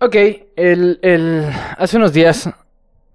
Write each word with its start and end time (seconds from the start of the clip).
Ok, 0.00 0.14
el, 0.54 1.00
el, 1.02 1.44
hace 1.76 1.96
unos 1.96 2.12
días, 2.12 2.48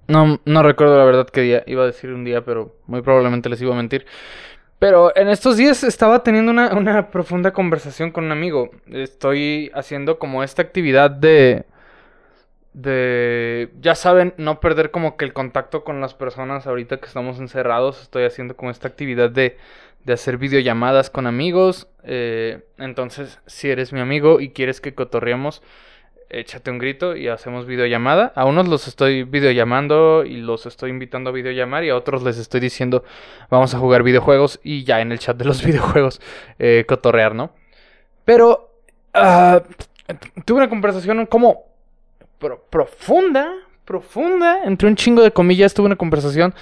no, 0.10 0.42
no 0.44 0.64
recuerdo 0.64 0.98
la 0.98 1.06
verdad 1.06 1.28
qué 1.30 1.40
día, 1.40 1.64
iba 1.66 1.84
a 1.84 1.86
decir 1.86 2.12
un 2.12 2.26
día, 2.26 2.44
pero 2.44 2.76
muy 2.88 3.02
probablemente 3.02 3.48
les 3.48 3.62
iba 3.62 3.74
a 3.74 3.78
mentir. 3.78 4.06
Pero 4.80 5.16
en 5.16 5.30
estos 5.30 5.56
días 5.56 5.82
estaba 5.86 6.24
teniendo 6.24 6.52
una, 6.52 6.74
una 6.76 7.10
profunda 7.10 7.54
conversación 7.54 8.12
con 8.12 8.26
un 8.26 8.34
amigo. 8.34 8.70
Estoy 8.92 9.72
haciendo 9.74 10.20
como 10.20 10.44
esta 10.44 10.62
actividad 10.62 11.10
de, 11.10 11.64
de, 12.74 13.70
ya 13.80 13.96
saben, 13.96 14.34
no 14.36 14.60
perder 14.60 14.92
como 14.92 15.16
que 15.16 15.24
el 15.24 15.32
contacto 15.32 15.86
con 15.86 16.02
las 16.02 16.14
personas 16.14 16.68
ahorita 16.68 16.98
que 16.98 17.06
estamos 17.06 17.40
encerrados. 17.40 18.02
Estoy 18.02 18.26
haciendo 18.26 18.58
como 18.58 18.72
esta 18.72 18.90
actividad 18.90 19.30
de, 19.30 19.58
de 20.04 20.14
hacer 20.14 20.38
videollamadas 20.38 21.10
con 21.10 21.28
amigos. 21.28 21.88
Eh, 22.04 22.66
entonces, 22.78 23.40
si 23.46 23.70
eres 23.70 23.94
mi 23.94 24.02
amigo 24.02 24.42
y 24.42 24.50
quieres 24.50 24.82
que 24.82 24.94
cotorreemos 24.94 25.62
échate 26.34 26.72
un 26.72 26.78
grito 26.78 27.16
y 27.16 27.28
hacemos 27.28 27.66
videollamada. 27.66 28.34
A 28.36 28.46
unos 28.46 28.68
los 28.68 28.88
estoy 28.88 29.24
videollamando 29.24 30.24
y 30.26 30.38
los 30.38 30.66
estoy 30.66 30.90
invitando 30.90 31.30
a 31.30 31.34
videollamar 31.34 31.84
y 31.84 31.90
a 31.90 31.96
otros 31.96 32.24
les 32.24 32.38
estoy 32.38 32.60
diciendo 32.60 33.04
vamos 33.50 33.74
a 33.74 33.80
jugar 33.80 34.04
videojuegos 34.04 34.60
y 34.64 34.84
ya 34.84 35.02
en 35.02 35.12
el 35.12 35.20
chat 35.20 35.38
de 35.38 35.46
los 35.46 35.64
videojuegos 35.66 36.22
eh, 36.60 36.86
cotorrear, 36.88 37.36
¿no? 37.36 37.52
Pero 38.26 38.72
uh, 39.16 39.60
tuve 40.46 40.58
una 40.58 40.70
conversación 40.70 41.26
como 41.26 41.66
profunda, 42.70 43.54
profunda, 43.86 44.64
entre 44.64 44.88
un 44.88 44.96
chingo 44.96 45.22
de 45.22 45.32
comillas, 45.32 45.74
tuve 45.74 45.88
una 45.88 45.96
conversación 45.96 46.54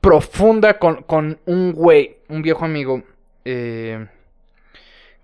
profunda 0.00 0.78
con, 0.78 1.02
con 1.02 1.38
un 1.46 1.72
güey, 1.72 2.16
un 2.28 2.42
viejo 2.42 2.64
amigo, 2.64 3.02
eh, 3.44 4.06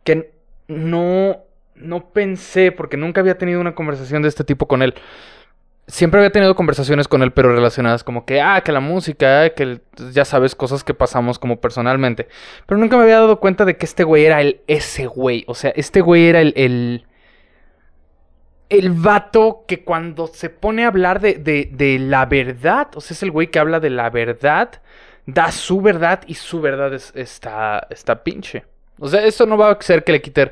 que 0.03 0.33
no 0.69 1.45
no 1.75 2.11
pensé, 2.11 2.73
porque 2.73 2.97
nunca 2.97 3.21
había 3.21 3.39
tenido 3.39 3.61
una 3.61 3.75
conversación 3.75 4.23
de 4.23 4.29
este 4.29 4.45
tipo 4.45 4.67
con 4.67 4.83
él. 4.83 4.95
Siempre 5.87 6.19
había 6.19 6.33
tenido 6.33 6.55
conversaciones 6.55 7.09
con 7.09 7.23
él, 7.23 7.33
pero 7.33 7.55
relacionadas 7.55 8.05
como 8.05 8.25
que, 8.25 8.41
ah, 8.41 8.63
que 8.63 8.73
la 8.73 8.81
música, 8.81 9.51
que 9.51 9.81
ya 10.13 10.25
sabes, 10.25 10.55
cosas 10.55 10.83
que 10.83 10.95
pasamos 10.95 11.39
como 11.39 11.61
personalmente. 11.61 12.29
Pero 12.67 12.81
nunca 12.81 12.97
me 12.97 13.03
había 13.03 13.21
dado 13.21 13.39
cuenta 13.39 13.65
de 13.67 13.77
que 13.77 13.85
este 13.85 14.03
güey 14.05 14.25
era 14.25 14.41
el 14.41 14.63
ese 14.67 15.07
güey. 15.07 15.45
O 15.47 15.55
sea, 15.55 15.71
este 15.77 16.01
güey 16.01 16.27
era 16.27 16.41
el, 16.41 16.55
el, 16.57 17.05
el 18.71 18.91
vato 18.93 19.65
que 19.69 19.85
cuando 19.85 20.27
se 20.27 20.49
pone 20.49 20.85
a 20.85 20.89
hablar 20.89 21.21
de, 21.21 21.35
de, 21.71 21.99
la 21.99 22.27
verdad, 22.27 22.89
o 22.95 23.01
sea, 23.01 23.15
es 23.15 23.23
el 23.23 23.31
güey 23.31 23.49
que 23.49 23.59
habla 23.59 23.79
de 23.79 23.91
la 23.91 24.09
verdad, 24.09 24.81
da 25.27 25.53
su 25.53 25.81
verdad 25.83 26.23
y 26.27 26.35
su 26.35 26.61
verdad 26.63 26.95
es, 26.95 27.13
está, 27.15 27.87
está 27.91 28.25
pinche. 28.25 28.65
O 28.99 29.09
sea, 29.09 29.25
esto 29.25 29.45
no 29.45 29.59
va 29.59 29.71
a 29.71 29.83
ser 29.83 30.03
que 30.03 30.13
le 30.13 30.23
quite 30.23 30.51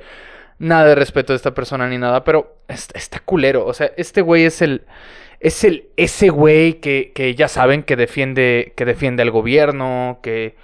nada 0.63 0.87
de 0.87 0.95
respeto 0.95 1.33
a 1.33 1.37
esta 1.37 1.55
persona 1.55 1.89
ni 1.89 1.99
nada, 1.99 2.25
pero 2.25 2.57
está, 2.69 3.21
culero. 3.21 3.67
O 3.67 3.75
sea, 3.75 3.93
este 3.97 4.23
güey 4.23 4.45
es 4.45 4.63
el. 4.63 4.83
Es 5.41 5.65
el. 5.65 5.89
ese 5.97 6.31
güey 6.31 6.75
que, 6.75 7.11
que 7.15 7.35
ya 7.35 7.49
saben 7.49 7.83
que 7.83 7.97
defiende. 7.97 8.73
que 8.77 8.85
defiende 8.85 9.23
al 9.23 9.31
gobierno. 9.31 10.21
Que. 10.23 10.57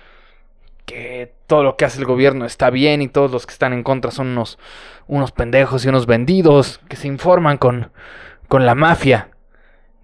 que 0.87 1.33
todo 1.47 1.65
lo 1.65 1.77
que 1.77 1.85
hace 1.85 1.99
el 1.99 2.07
gobierno 2.07 2.47
está 2.47 2.71
bien. 2.71 3.03
Y 3.03 3.09
todos 3.09 3.31
los 3.31 3.45
que 3.45 3.53
están 3.53 3.73
en 3.73 3.83
contra 3.83 4.11
son 4.13 4.29
unos. 4.29 4.59
unos 5.09 5.33
pendejos 5.33 5.85
y 5.85 5.89
unos 5.89 6.07
vendidos. 6.07 6.81
Que 6.89 6.97
se 6.97 7.09
informan 7.09 7.59
con. 7.59 7.91
con 8.47 8.67
la 8.67 8.77
mafia. 8.77 9.31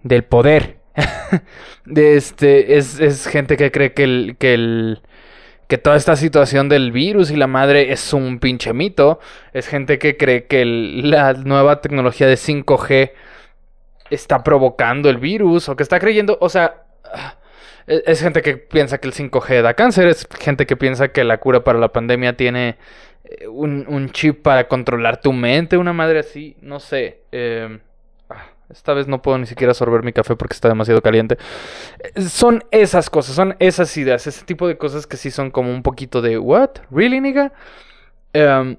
del 0.02 0.24
poder. 0.24 0.78
de 1.84 2.16
este. 2.16 2.76
Es, 2.76 2.98
es 2.98 3.28
gente 3.28 3.56
que 3.56 3.70
cree 3.70 3.94
que 3.94 4.04
el. 4.04 4.36
que 4.38 4.54
el 4.54 5.02
que 5.74 5.78
toda 5.78 5.96
esta 5.96 6.14
situación 6.14 6.68
del 6.68 6.92
virus 6.92 7.32
y 7.32 7.36
la 7.36 7.48
madre 7.48 7.90
es 7.90 8.12
un 8.12 8.38
pinche 8.38 8.72
mito. 8.72 9.18
Es 9.52 9.66
gente 9.66 9.98
que 9.98 10.16
cree 10.16 10.46
que 10.46 10.64
la 10.64 11.32
nueva 11.32 11.80
tecnología 11.80 12.28
de 12.28 12.34
5G 12.34 13.10
está 14.08 14.44
provocando 14.44 15.10
el 15.10 15.16
virus 15.16 15.68
o 15.68 15.74
que 15.74 15.82
está 15.82 15.98
creyendo, 15.98 16.38
o 16.40 16.48
sea, 16.48 16.84
es, 17.88 18.20
gente 18.20 18.40
que 18.40 18.56
piensa 18.56 18.98
que 18.98 19.08
el 19.08 19.14
5G 19.14 19.62
da 19.62 19.74
cáncer, 19.74 20.06
es 20.06 20.28
gente 20.38 20.64
que 20.64 20.76
piensa 20.76 21.08
que 21.08 21.24
la 21.24 21.38
cura 21.38 21.64
para 21.64 21.80
la 21.80 21.88
pandemia 21.88 22.36
tiene 22.36 22.76
eh, 23.24 23.48
un, 23.48 24.10
chip 24.10 24.42
para 24.42 24.68
controlar 24.68 25.20
tu 25.20 25.32
mente, 25.32 25.76
una 25.76 25.92
madre 25.92 26.20
así, 26.20 26.56
no 26.60 26.78
sé. 26.78 27.22
Eh, 27.32 27.80
esta 28.74 28.92
vez 28.92 29.06
no 29.06 29.22
puedo 29.22 29.38
ni 29.38 29.46
siquiera 29.46 29.72
sorber 29.72 30.02
mi 30.02 30.12
café 30.12 30.34
porque 30.34 30.54
está 30.54 30.68
demasiado 30.68 31.00
caliente. 31.00 31.38
Son 32.28 32.64
esas 32.72 33.08
cosas, 33.08 33.36
son 33.36 33.54
esas 33.60 33.96
ideas, 33.96 34.26
ese 34.26 34.44
tipo 34.44 34.66
de 34.66 34.76
cosas 34.76 35.06
que 35.06 35.16
sí 35.16 35.30
son 35.30 35.50
como 35.52 35.70
un 35.70 35.82
poquito 35.82 36.20
de, 36.20 36.38
¿what? 36.38 36.70
¿Really, 36.90 37.20
nigga? 37.20 37.52
Em, 38.32 38.76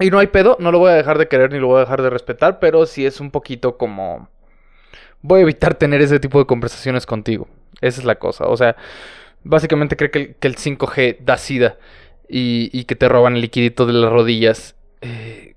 y 0.00 0.10
no 0.10 0.18
hay 0.18 0.26
pedo, 0.26 0.56
no 0.58 0.72
lo 0.72 0.80
voy 0.80 0.90
a 0.90 0.94
dejar 0.94 1.16
de 1.18 1.28
querer 1.28 1.52
ni 1.52 1.60
lo 1.60 1.68
voy 1.68 1.76
a 1.76 1.80
dejar 1.80 2.02
de 2.02 2.10
respetar, 2.10 2.58
pero 2.58 2.84
sí 2.86 3.06
es 3.06 3.20
un 3.20 3.30
poquito 3.30 3.78
como... 3.78 4.28
Voy 5.20 5.38
a 5.38 5.42
evitar 5.42 5.76
tener 5.76 6.00
ese 6.02 6.18
tipo 6.18 6.40
de 6.40 6.46
conversaciones 6.46 7.06
contigo. 7.06 7.46
Esa 7.80 8.00
es 8.00 8.04
la 8.04 8.16
cosa. 8.16 8.46
O 8.46 8.56
sea, 8.56 8.74
básicamente 9.44 9.96
cree 9.96 10.10
que 10.10 10.36
el, 10.40 10.56
5G 10.56 11.18
da 11.20 11.36
sida 11.36 11.76
y, 12.28 12.84
que 12.84 12.96
te 12.96 13.08
roban 13.08 13.36
el 13.36 13.42
liquidito 13.42 13.86
de 13.86 13.92
las 13.92 14.10
rodillas. 14.10 14.74
Eh, 15.02 15.54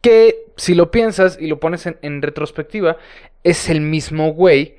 que 0.00 0.41
si 0.56 0.74
lo 0.74 0.90
piensas 0.90 1.38
y 1.40 1.46
lo 1.46 1.60
pones 1.60 1.86
en, 1.86 2.22
retrospectiva, 2.22 2.96
es 3.44 3.68
el 3.68 3.80
mismo 3.80 4.32
güey 4.32 4.76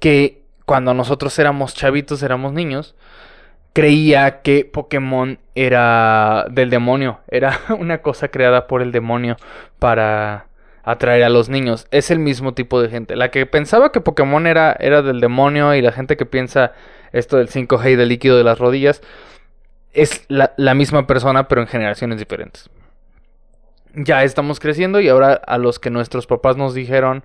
que 0.00 0.42
cuando 0.66 0.94
nosotros 0.94 1.38
éramos 1.38 1.74
chavitos, 1.74 2.22
éramos 2.22 2.52
niños, 2.52 2.94
creía 3.72 4.42
que 4.42 4.64
Pokémon 4.64 5.38
era 5.54 6.46
del 6.50 6.70
demonio, 6.70 7.20
era 7.28 7.60
una 7.78 7.98
cosa 7.98 8.28
creada 8.28 8.66
por 8.66 8.82
el 8.82 8.92
demonio 8.92 9.36
para 9.78 10.46
atraer 10.84 11.24
a 11.24 11.28
los 11.28 11.48
niños. 11.48 11.86
Es 11.90 12.10
el 12.10 12.18
mismo 12.18 12.54
tipo 12.54 12.82
de 12.82 12.88
gente. 12.88 13.16
La 13.16 13.30
que 13.30 13.46
pensaba 13.46 13.92
que 13.92 14.00
Pokémon 14.00 14.46
era, 14.46 14.76
era 14.78 15.02
del 15.02 15.20
demonio 15.20 15.74
y 15.74 15.82
la 15.82 15.92
gente 15.92 16.16
que 16.16 16.26
piensa 16.26 16.72
esto 17.12 17.36
del 17.36 17.48
5G 17.48 17.92
y 17.92 17.96
del 17.96 18.08
líquido 18.08 18.36
de 18.36 18.44
las 18.44 18.58
rodillas, 18.58 19.02
es 19.92 20.24
la 20.28 20.74
misma 20.74 21.06
persona 21.06 21.48
pero 21.48 21.60
en 21.60 21.66
generaciones 21.66 22.18
diferentes 22.18 22.70
ya 23.94 24.24
estamos 24.24 24.60
creciendo 24.60 25.00
y 25.00 25.08
ahora 25.08 25.32
a 25.34 25.58
los 25.58 25.78
que 25.78 25.90
nuestros 25.90 26.26
papás 26.26 26.56
nos 26.56 26.74
dijeron 26.74 27.24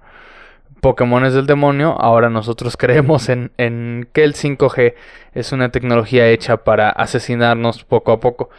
Pokémon 0.81 1.25
es 1.25 1.33
del 1.33 1.47
demonio, 1.47 1.95
ahora 1.99 2.29
nosotros 2.29 2.77
creemos 2.77 3.29
en, 3.29 3.51
en, 3.57 4.07
que 4.13 4.23
el 4.23 4.33
5G 4.33 4.93
es 5.33 5.51
una 5.51 5.71
tecnología 5.71 6.27
hecha 6.29 6.57
para 6.57 6.89
asesinarnos 6.89 7.83
poco 7.83 8.11
a 8.11 8.19
poco. 8.19 8.49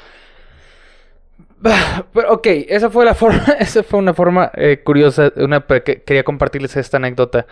Pero 2.12 2.32
ok, 2.32 2.46
esa 2.68 2.90
fue 2.90 3.04
la 3.04 3.14
forma, 3.16 3.44
esa 3.58 3.82
fue 3.82 3.98
una 3.98 4.14
forma 4.14 4.50
eh, 4.54 4.82
curiosa, 4.84 5.32
una, 5.36 5.64
quería 5.66 6.24
compartirles 6.24 6.76
esta 6.76 6.96
anécdota 6.96 7.46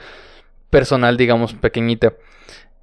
personal, 0.71 1.17
digamos, 1.17 1.55
pequeñita, 1.55 2.15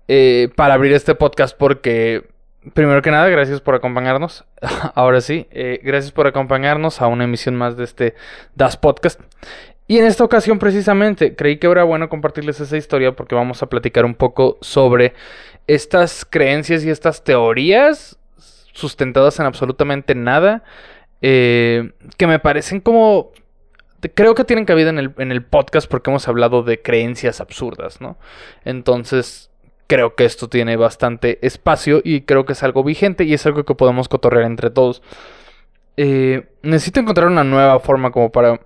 eh, 0.07 0.50
para 0.55 0.73
abrir 0.73 0.94
este 0.94 1.16
podcast 1.16 1.57
porque 1.57 2.33
Primero 2.74 3.01
que 3.01 3.12
nada, 3.12 3.28
gracias 3.28 3.59
por 3.59 3.75
acompañarnos. 3.75 4.46
Ahora 4.96 5.19
sí, 5.19 5.47
eh, 5.51 5.81
gracias 5.84 6.12
por 6.12 6.28
acompañarnos 6.28 7.01
a 7.01 7.07
una 7.07 7.25
emisión 7.25 7.56
más 7.56 7.75
de 7.75 7.84
este 7.84 8.16
Das 8.56 8.78
Podcast. 8.78 9.19
Y 9.88 9.97
en 9.97 10.06
esta 10.06 10.24
ocasión 10.24 10.59
precisamente 10.59 11.35
creí 11.35 11.57
que 11.57 11.68
era 11.68 11.84
bueno 11.84 12.07
compartirles 12.07 12.59
esa 12.62 12.78
historia 12.78 13.12
porque 13.12 13.35
vamos 13.35 13.62
a 13.62 13.68
platicar 13.68 14.06
un 14.06 14.16
poco 14.16 14.57
sobre 14.62 15.13
estas 15.68 16.25
creencias 16.25 16.85
y 16.85 16.90
estas 16.90 17.23
teorías 17.23 18.18
sustentadas 18.72 19.40
en 19.40 19.46
absolutamente 19.46 20.16
nada 20.16 20.63
eh, 21.22 21.91
que 22.18 22.28
me 22.28 22.40
parecen 22.40 22.79
como 22.79 23.31
creo 24.13 24.35
que 24.35 24.44
tienen 24.44 24.66
cabida 24.66 24.90
en 24.90 25.00
el, 25.00 25.13
en 25.18 25.31
el 25.31 25.44
podcast 25.44 25.90
porque 25.90 26.09
hemos 26.09 26.28
hablado 26.28 26.63
de 26.63 26.81
creencias 26.81 27.40
absurdas, 27.40 28.02
¿no? 28.02 28.18
Entonces, 28.66 29.50
creo 29.88 30.16
que 30.16 30.26
esto 30.26 30.50
tiene 30.50 30.76
bastante 30.76 31.40
espacio 31.46 32.02
y 32.04 32.22
creo 32.22 32.46
que 32.46 32.54
es 32.54 32.64
algo 32.64 32.84
vigente 32.84 33.24
y 33.24 33.34
es 33.34 33.46
algo 33.46 33.64
que 33.64 33.76
podemos 33.76 34.08
cotorrear 34.10 34.46
entre 34.46 34.70
todos. 34.70 35.02
Eh, 35.98 36.48
necesito 36.62 37.00
encontrar 37.00 37.28
una 37.28 37.44
nueva 37.44 37.80
forma 37.80 38.12
como 38.12 38.32
para... 38.32 38.59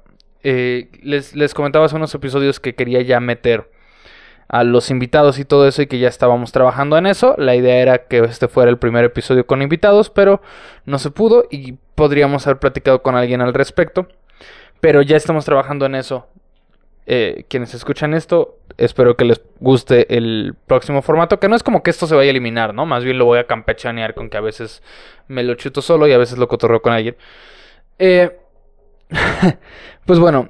Eh, 0.43 0.89
les, 1.01 1.35
les 1.35 1.53
comentaba 1.53 1.85
hace 1.85 1.95
unos 1.95 2.13
episodios 2.15 2.59
que 2.59 2.75
quería 2.75 3.01
ya 3.01 3.19
meter 3.19 3.69
a 4.47 4.63
los 4.63 4.89
invitados 4.89 5.39
y 5.39 5.45
todo 5.45 5.67
eso 5.67 5.81
y 5.81 5.87
que 5.87 5.99
ya 5.99 6.07
estábamos 6.07 6.51
trabajando 6.51 6.97
en 6.97 7.05
eso. 7.05 7.35
La 7.37 7.55
idea 7.55 7.81
era 7.81 8.07
que 8.07 8.19
este 8.19 8.47
fuera 8.47 8.69
el 8.69 8.77
primer 8.77 9.03
episodio 9.03 9.45
con 9.45 9.61
invitados, 9.61 10.09
pero 10.09 10.41
no 10.85 10.99
se 10.99 11.11
pudo 11.11 11.45
y 11.49 11.73
podríamos 11.95 12.47
haber 12.47 12.59
platicado 12.59 13.01
con 13.01 13.15
alguien 13.15 13.41
al 13.41 13.53
respecto. 13.53 14.07
Pero 14.79 15.01
ya 15.01 15.17
estamos 15.17 15.45
trabajando 15.45 15.85
en 15.85 15.95
eso. 15.95 16.27
Eh, 17.09 17.45
quienes 17.47 17.73
escuchan 17.73 18.13
esto, 18.13 18.57
espero 18.77 19.15
que 19.15 19.23
les 19.23 19.41
guste 19.61 20.17
el 20.17 20.55
próximo 20.67 21.01
formato, 21.01 21.39
que 21.39 21.47
no 21.47 21.55
es 21.55 21.63
como 21.63 21.81
que 21.81 21.89
esto 21.89 22.05
se 22.05 22.15
vaya 22.15 22.27
a 22.27 22.31
eliminar, 22.31 22.73
¿no? 22.73 22.85
Más 22.85 23.05
bien 23.05 23.17
lo 23.17 23.23
voy 23.23 23.39
a 23.39 23.47
campechanear 23.47 24.13
con 24.13 24.29
que 24.29 24.35
a 24.35 24.41
veces 24.41 24.83
me 25.29 25.41
lo 25.43 25.55
chuto 25.55 25.81
solo 25.81 26.05
y 26.05 26.11
a 26.11 26.17
veces 26.17 26.37
lo 26.37 26.49
cotorreo 26.49 26.81
con 26.81 26.91
alguien. 26.91 27.15
Eh, 27.97 28.37
pues 30.05 30.19
bueno, 30.19 30.49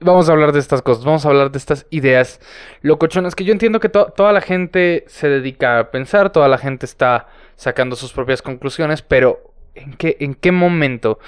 vamos 0.00 0.28
a 0.28 0.32
hablar 0.32 0.50
de 0.50 0.58
estas 0.58 0.82
cosas, 0.82 1.04
vamos 1.04 1.24
a 1.24 1.28
hablar 1.28 1.52
de 1.52 1.58
estas 1.58 1.86
ideas 1.90 2.40
locochonas 2.82 3.36
que 3.36 3.44
yo 3.44 3.52
entiendo 3.52 3.78
que 3.78 3.88
toda 3.88 4.32
la 4.32 4.40
gente 4.40 5.04
se 5.06 5.28
dedica 5.28 5.78
a 5.78 5.90
pensar, 5.92 6.30
toda 6.30 6.48
la 6.48 6.58
gente 6.58 6.86
está 6.86 7.28
sacando 7.54 7.94
sus 7.94 8.12
propias 8.12 8.42
conclusiones, 8.42 9.02
pero 9.02 9.52
¿en 9.76 9.94
qué, 9.94 10.16
en 10.18 10.34
qué 10.34 10.50
momento, 10.50 11.20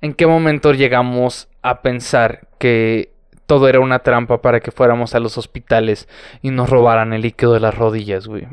en 0.00 0.14
qué 0.14 0.26
momento 0.26 0.72
llegamos 0.72 1.48
a 1.60 1.82
pensar 1.82 2.48
que 2.58 3.17
todo 3.48 3.66
era 3.66 3.80
una 3.80 4.00
trampa 4.00 4.42
para 4.42 4.60
que 4.60 4.70
fuéramos 4.70 5.14
a 5.14 5.20
los 5.20 5.38
hospitales 5.38 6.06
y 6.42 6.50
nos 6.50 6.68
robaran 6.68 7.14
el 7.14 7.22
líquido 7.22 7.54
de 7.54 7.60
las 7.60 7.74
rodillas, 7.74 8.26
güey. 8.26 8.46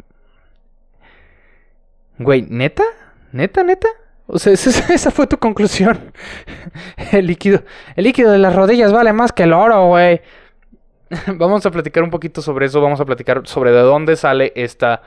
Güey, 2.18 2.44
¿neta? 2.50 2.86
¿Neta, 3.34 3.66
neta? 3.66 3.90
O 4.26 4.40
sea, 4.40 4.54
esa, 4.54 5.12
fue 5.12 5.28
tu 5.28 5.38
conclusión. 5.38 6.14
el 7.12 7.28
líquido. 7.28 7.64
El 7.98 8.06
líquido 8.06 8.32
de 8.32 8.38
las 8.38 8.56
rodillas 8.56 8.94
vale 8.94 9.12
más 9.12 9.34
que 9.34 9.44
el 9.44 9.52
oro, 9.52 9.88
güey. 9.88 10.22
vamos 11.28 11.66
a 11.66 11.72
platicar 11.72 12.02
un 12.02 12.10
poquito 12.10 12.42
sobre 12.42 12.68
eso. 12.68 12.80
Vamos 12.80 13.02
a 13.02 13.06
platicar 13.06 13.46
sobre 13.46 13.72
de 13.72 13.82
dónde 13.82 14.16
sale 14.16 14.54
esta. 14.56 15.02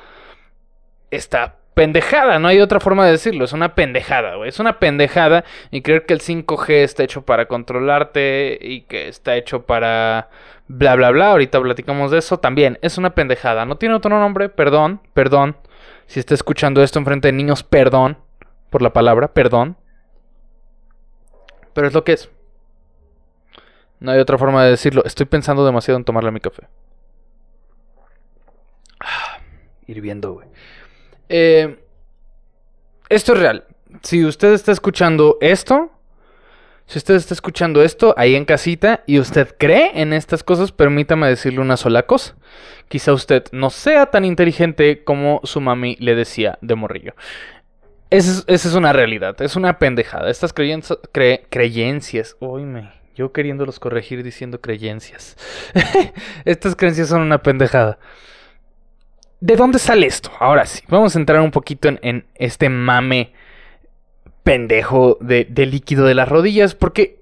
Esta 1.11 1.56
pendejada. 1.78 2.40
No 2.40 2.48
hay 2.48 2.58
otra 2.58 2.80
forma 2.80 3.06
de 3.06 3.12
decirlo. 3.12 3.44
Es 3.44 3.52
una 3.52 3.76
pendejada, 3.76 4.34
güey. 4.34 4.48
Es 4.48 4.58
una 4.58 4.80
pendejada. 4.80 5.44
Y 5.70 5.82
creer 5.82 6.06
que 6.06 6.14
el 6.14 6.20
5G 6.20 6.70
está 6.82 7.04
hecho 7.04 7.22
para 7.22 7.46
controlarte. 7.46 8.58
Y 8.60 8.80
que 8.82 9.06
está 9.06 9.36
hecho 9.36 9.62
para. 9.62 10.28
Bla, 10.66 10.96
bla, 10.96 11.10
bla. 11.10 11.30
Ahorita 11.30 11.60
platicamos 11.60 12.10
de 12.10 12.19
eso. 12.19 12.40
También 12.40 12.78
es 12.82 12.98
una 12.98 13.14
pendejada. 13.14 13.64
No 13.64 13.76
tiene 13.76 13.94
otro 13.94 14.10
nombre. 14.19 14.48
Perdón, 14.48 15.00
perdón. 15.14 15.56
Si 16.06 16.19
está 16.19 16.34
escuchando 16.34 16.82
esto 16.82 16.98
enfrente 16.98 17.28
de 17.28 17.32
niños, 17.32 17.62
perdón 17.62 18.19
por 18.70 18.82
la 18.82 18.92
palabra, 18.92 19.28
perdón. 19.28 19.76
Pero 21.75 21.86
es 21.86 21.94
lo 21.94 22.02
que 22.02 22.14
es. 22.14 22.28
No 24.00 24.10
hay 24.10 24.19
otra 24.19 24.36
forma 24.36 24.64
de 24.64 24.70
decirlo. 24.70 25.04
Estoy 25.04 25.26
pensando 25.26 25.64
demasiado 25.64 25.96
en 25.96 26.04
tomarle 26.04 26.32
mi 26.32 26.40
café. 26.40 26.66
Ah, 28.98 29.38
hirviendo, 29.86 30.32
güey. 30.32 30.48
Eh, 31.28 31.78
esto 33.08 33.32
es 33.32 33.38
real. 33.38 33.64
Si 34.02 34.25
usted 34.25 34.52
está 34.52 34.72
escuchando 34.72 35.38
esto, 35.40 35.90
si 36.86 36.98
usted 36.98 37.16
está 37.16 37.34
escuchando 37.34 37.82
esto 37.82 38.14
ahí 38.16 38.34
en 38.34 38.44
casita 38.44 39.02
y 39.06 39.19
usted 39.19 39.54
cree 39.58 40.00
en 40.00 40.12
estas 40.12 40.42
cosas, 40.42 40.72
permítame 40.72 41.28
decirle 41.28 41.60
una 41.60 41.76
sola 41.76 42.04
cosa. 42.04 42.34
Quizá 42.88 43.12
usted 43.12 43.44
no 43.52 43.70
sea 43.70 44.06
tan 44.06 44.25
inteligente 44.25 45.04
como 45.04 45.40
su 45.44 45.60
mami 45.60 45.96
le 46.00 46.14
decía 46.14 46.58
de 46.62 46.75
morrillo. 46.75 47.14
Esa 48.10 48.42
es, 48.46 48.75
una 48.75 48.94
realidad, 48.94 49.40
es 49.42 49.54
una 49.54 49.78
pendejada. 49.78 50.30
Estas 50.30 50.54
creencias, 50.54 50.98
creencias, 51.12 52.36
me, 52.40 52.90
yo 53.14 53.32
queriéndolos 53.32 53.78
corregir 53.80 54.22
diciendo 54.22 54.62
creencias. 54.62 55.36
Estas 56.46 56.75
creencias 56.75 57.08
son 57.08 57.20
una 57.20 57.42
pendejada. 57.42 57.98
¿De 59.40 59.55
dónde 59.55 59.79
sale 59.79 60.06
esto? 60.06 60.31
Ahora 60.40 60.67
sí, 60.67 60.82
vamos 60.88 61.14
a 61.14 61.19
entrar 61.19 61.40
un 61.40 61.52
poquito 61.52 61.88
en, 61.88 62.25
este 62.35 62.69
mame 62.69 63.32
pendejo 64.43 65.19
de, 65.20 65.46
líquido 65.67 66.06
de 66.06 66.14
las 66.14 66.29
rodillas, 66.29 66.75
porque 66.75 67.19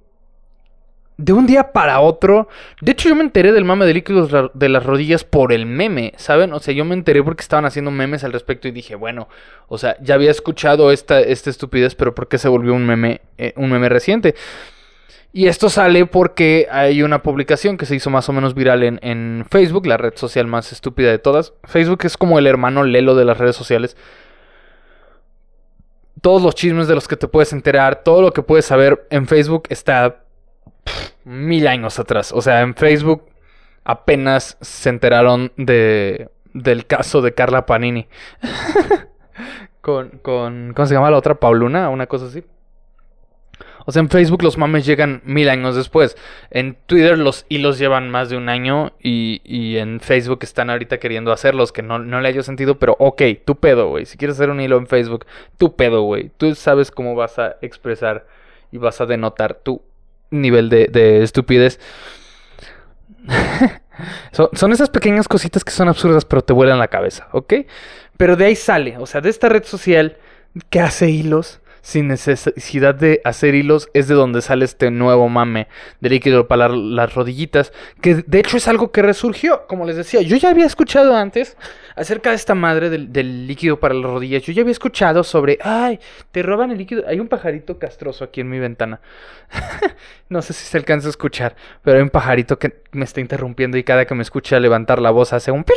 de 1.18 1.32
un 1.34 1.46
día 1.46 1.72
para 1.72 2.00
otro. 2.00 2.48
De 2.80 2.92
hecho, 2.92 3.10
yo 3.10 3.16
me 3.16 3.22
enteré 3.22 3.52
del 3.52 3.64
mame 3.64 3.84
de 3.84 3.94
líquidos 3.94 4.50
de 4.54 4.68
las 4.68 4.84
rodillas 4.84 5.24
por 5.24 5.52
el 5.52 5.66
meme, 5.66 6.14
¿saben? 6.16 6.54
O 6.54 6.58
sea, 6.60 6.72
yo 6.72 6.86
me 6.86 6.94
enteré 6.94 7.22
porque 7.22 7.42
estaban 7.42 7.66
haciendo 7.66 7.90
memes 7.90 8.24
al 8.24 8.32
respecto 8.32 8.66
y 8.66 8.70
dije, 8.70 8.94
bueno, 8.94 9.28
o 9.68 9.76
sea, 9.76 9.96
ya 10.00 10.14
había 10.14 10.30
escuchado 10.30 10.92
esta, 10.92 11.20
esta 11.20 11.50
estupidez, 11.50 11.94
pero 11.94 12.14
¿por 12.14 12.28
qué 12.28 12.38
se 12.38 12.48
volvió 12.48 12.72
un 12.72 12.86
meme, 12.86 13.20
eh, 13.36 13.52
un 13.56 13.70
meme 13.70 13.90
reciente? 13.90 14.34
Y 15.36 15.48
esto 15.48 15.68
sale 15.68 16.06
porque 16.06 16.66
hay 16.70 17.02
una 17.02 17.22
publicación 17.22 17.76
que 17.76 17.84
se 17.84 17.94
hizo 17.94 18.08
más 18.08 18.26
o 18.30 18.32
menos 18.32 18.54
viral 18.54 18.82
en, 18.82 18.98
en 19.02 19.44
Facebook, 19.50 19.86
la 19.86 19.98
red 19.98 20.14
social 20.16 20.46
más 20.46 20.72
estúpida 20.72 21.10
de 21.10 21.18
todas. 21.18 21.52
Facebook 21.64 21.98
es 22.04 22.16
como 22.16 22.38
el 22.38 22.46
hermano 22.46 22.84
Lelo 22.84 23.14
de 23.14 23.26
las 23.26 23.36
redes 23.36 23.54
sociales 23.54 23.98
todos 26.22 26.42
los 26.42 26.54
chismes 26.54 26.88
de 26.88 26.94
los 26.94 27.06
que 27.06 27.18
te 27.18 27.28
puedes 27.28 27.52
enterar, 27.52 28.02
todo 28.02 28.22
lo 28.22 28.32
que 28.32 28.40
puedes 28.40 28.64
saber 28.64 29.06
en 29.10 29.26
Facebook 29.26 29.64
está 29.68 30.22
mil 31.24 31.68
años 31.68 31.98
atrás. 31.98 32.32
O 32.32 32.40
sea, 32.40 32.62
en 32.62 32.74
Facebook 32.74 33.26
apenas 33.84 34.56
se 34.62 34.88
enteraron 34.88 35.52
de, 35.58 36.30
del 36.54 36.86
caso 36.86 37.20
de 37.20 37.34
Carla 37.34 37.66
Panini. 37.66 38.08
con, 39.82 40.08
con, 40.22 40.72
¿cómo 40.74 40.86
se 40.86 40.94
llama 40.94 41.10
la 41.10 41.18
otra? 41.18 41.34
Pauluna, 41.34 41.90
una 41.90 42.06
cosa 42.06 42.24
así. 42.24 42.42
O 43.86 43.92
sea, 43.92 44.00
en 44.00 44.10
Facebook 44.10 44.42
los 44.42 44.58
mames 44.58 44.84
llegan 44.84 45.22
mil 45.24 45.48
años 45.48 45.76
después. 45.76 46.16
En 46.50 46.76
Twitter 46.86 47.16
los 47.16 47.46
hilos 47.48 47.78
llevan 47.78 48.10
más 48.10 48.28
de 48.28 48.36
un 48.36 48.48
año 48.48 48.92
y, 49.00 49.40
y 49.44 49.78
en 49.78 50.00
Facebook 50.00 50.40
están 50.42 50.70
ahorita 50.70 50.98
queriendo 50.98 51.32
hacerlos, 51.32 51.72
que 51.72 51.82
no, 51.82 52.00
no 52.00 52.20
le 52.20 52.28
haya 52.28 52.42
sentido, 52.42 52.78
pero 52.78 52.96
ok, 52.98 53.22
tu 53.44 53.56
pedo, 53.56 53.88
güey. 53.88 54.04
Si 54.04 54.18
quieres 54.18 54.36
hacer 54.36 54.50
un 54.50 54.60
hilo 54.60 54.76
en 54.76 54.88
Facebook, 54.88 55.24
tu 55.56 55.76
pedo, 55.76 56.02
güey. 56.02 56.30
Tú 56.36 56.54
sabes 56.56 56.90
cómo 56.90 57.14
vas 57.14 57.38
a 57.38 57.56
expresar 57.62 58.26
y 58.72 58.78
vas 58.78 59.00
a 59.00 59.06
denotar 59.06 59.54
tu 59.54 59.80
nivel 60.30 60.68
de, 60.68 61.22
estupidez. 61.22 61.78
son, 64.32 64.72
esas 64.72 64.90
pequeñas 64.90 65.28
cositas 65.28 65.64
que 65.64 65.70
son 65.70 65.88
absurdas, 65.88 66.24
pero 66.24 66.42
te 66.42 66.52
vuelan 66.52 66.78
la 66.78 66.88
cabeza, 66.88 67.28
¿ok? 67.32 67.54
Pero 68.16 68.36
de 68.36 68.46
ahí 68.46 68.56
sale, 68.56 68.98
o 68.98 69.06
sea, 69.06 69.20
de 69.20 69.30
esta 69.30 69.48
red 69.48 69.64
social 69.64 70.16
que 70.70 70.80
hace 70.80 71.10
hilos 71.10 71.60
sin 71.86 72.08
necesidad 72.08 72.96
de 72.96 73.20
hacer 73.22 73.54
hilos, 73.54 73.88
es 73.94 74.08
de 74.08 74.16
donde 74.16 74.42
sale 74.42 74.64
este 74.64 74.90
nuevo 74.90 75.28
mame 75.28 75.68
de 76.00 76.10
líquido 76.10 76.48
para 76.48 76.68
las 76.68 77.14
rodillitas, 77.14 77.72
que 78.02 78.24
de 78.26 78.40
hecho 78.40 78.56
es 78.56 78.66
algo 78.66 78.90
que 78.90 79.02
resurgió, 79.02 79.68
como 79.68 79.84
les 79.84 79.94
decía, 79.94 80.20
yo 80.20 80.36
ya 80.36 80.50
había 80.50 80.66
escuchado 80.66 81.14
antes 81.14 81.56
acerca 81.94 82.30
de 82.30 82.36
esta 82.36 82.56
madre 82.56 82.90
del, 82.90 83.46
líquido 83.46 83.78
para 83.78 83.94
las 83.94 84.10
rodillas, 84.10 84.42
yo 84.42 84.52
ya 84.52 84.62
había 84.62 84.72
escuchado 84.72 85.22
sobre, 85.22 85.58
ay, 85.62 86.00
te 86.32 86.42
roban 86.42 86.72
el 86.72 86.78
líquido, 86.78 87.04
hay 87.06 87.20
un 87.20 87.28
pajarito 87.28 87.78
castroso 87.78 88.24
aquí 88.24 88.40
en 88.40 88.50
mi 88.50 88.58
ventana, 88.58 89.00
no 90.28 90.42
sé 90.42 90.54
si 90.54 90.64
se 90.64 90.76
alcanza 90.76 91.06
a 91.06 91.10
escuchar, 91.10 91.54
pero 91.84 91.98
hay 91.98 92.02
un 92.02 92.10
pajarito 92.10 92.58
que 92.58 92.82
me 92.90 93.04
está 93.04 93.20
interrumpiendo 93.20 93.78
y 93.78 93.84
cada 93.84 94.06
que 94.06 94.14
me 94.16 94.22
escucha 94.22 94.58
levantar 94.58 95.00
la 95.00 95.12
voz 95.12 95.32
hace 95.32 95.52
un 95.52 95.62
pío, 95.62 95.76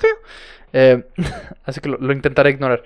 pío. 0.00 0.08
Eh, 0.72 1.04
así 1.64 1.80
que 1.80 1.90
lo 1.90 2.12
intentaré 2.12 2.50
ignorar. 2.50 2.82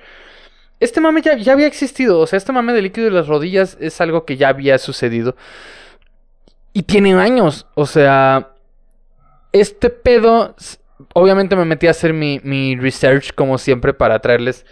Este 0.81 1.01
mame 1.01 1.23
ya, 1.23 1.53
había 1.53 1.67
existido. 1.67 2.21
O 2.21 2.27
sea, 2.27 2.37
este 2.37 2.53
mame 2.53 2.73
de 2.73 2.83
líquido 2.83 3.07
de 3.07 3.13
las 3.13 3.27
rodillas 3.27 3.77
es 3.81 4.01
algo 4.01 4.25
que 4.25 4.37
ya 4.37 4.49
había 4.49 4.79
sucedido. 4.79 5.37
Y 6.73 6.83
tiene 6.83 7.15
años. 7.15 7.67
O 7.75 7.87
sea, 7.87 8.53
este 9.53 9.91
pedo. 9.91 10.55
Obviamente 11.15 11.57
me 11.57 11.65
metí 11.65 11.87
a 11.87 11.93
hacer 11.93 12.13
mi, 12.13 12.41
mi 12.43 12.77
research, 12.77 13.33
como 13.35 13.59
siempre, 13.59 13.95
para 13.95 14.19
traerles 14.21 14.67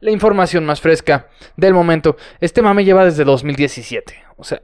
la 0.00 0.10
información 0.10 0.64
más 0.64 0.80
fresca 0.80 1.28
del 1.56 1.74
momento. 1.74 2.16
Este 2.40 2.62
mame 2.62 2.84
lleva 2.84 3.04
desde 3.04 3.24
2017. 3.24 4.14
O 4.36 4.44
sea, 4.44 4.62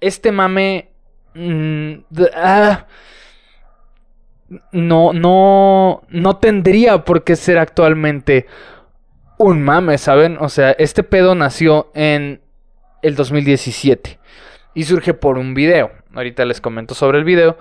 este 0.00 0.32
mame. 0.32 0.90
Mm, 1.34 2.00
ah, 2.34 2.86
no, 4.72 5.12
no, 5.12 6.02
no 6.08 6.36
tendría 6.38 7.04
por 7.04 7.22
qué 7.22 7.36
ser 7.36 7.58
actualmente 7.58 8.46
un 9.38 9.62
mame, 9.62 9.98
¿saben? 9.98 10.36
O 10.40 10.48
sea, 10.48 10.72
este 10.72 11.02
pedo 11.02 11.34
nació 11.34 11.90
en 11.94 12.40
el 13.02 13.14
2017 13.14 14.18
y 14.74 14.84
surge 14.84 15.14
por 15.14 15.38
un 15.38 15.54
video. 15.54 15.92
Ahorita 16.14 16.44
les 16.44 16.60
comento 16.60 16.94
sobre 16.94 17.18
el 17.18 17.24
video, 17.24 17.56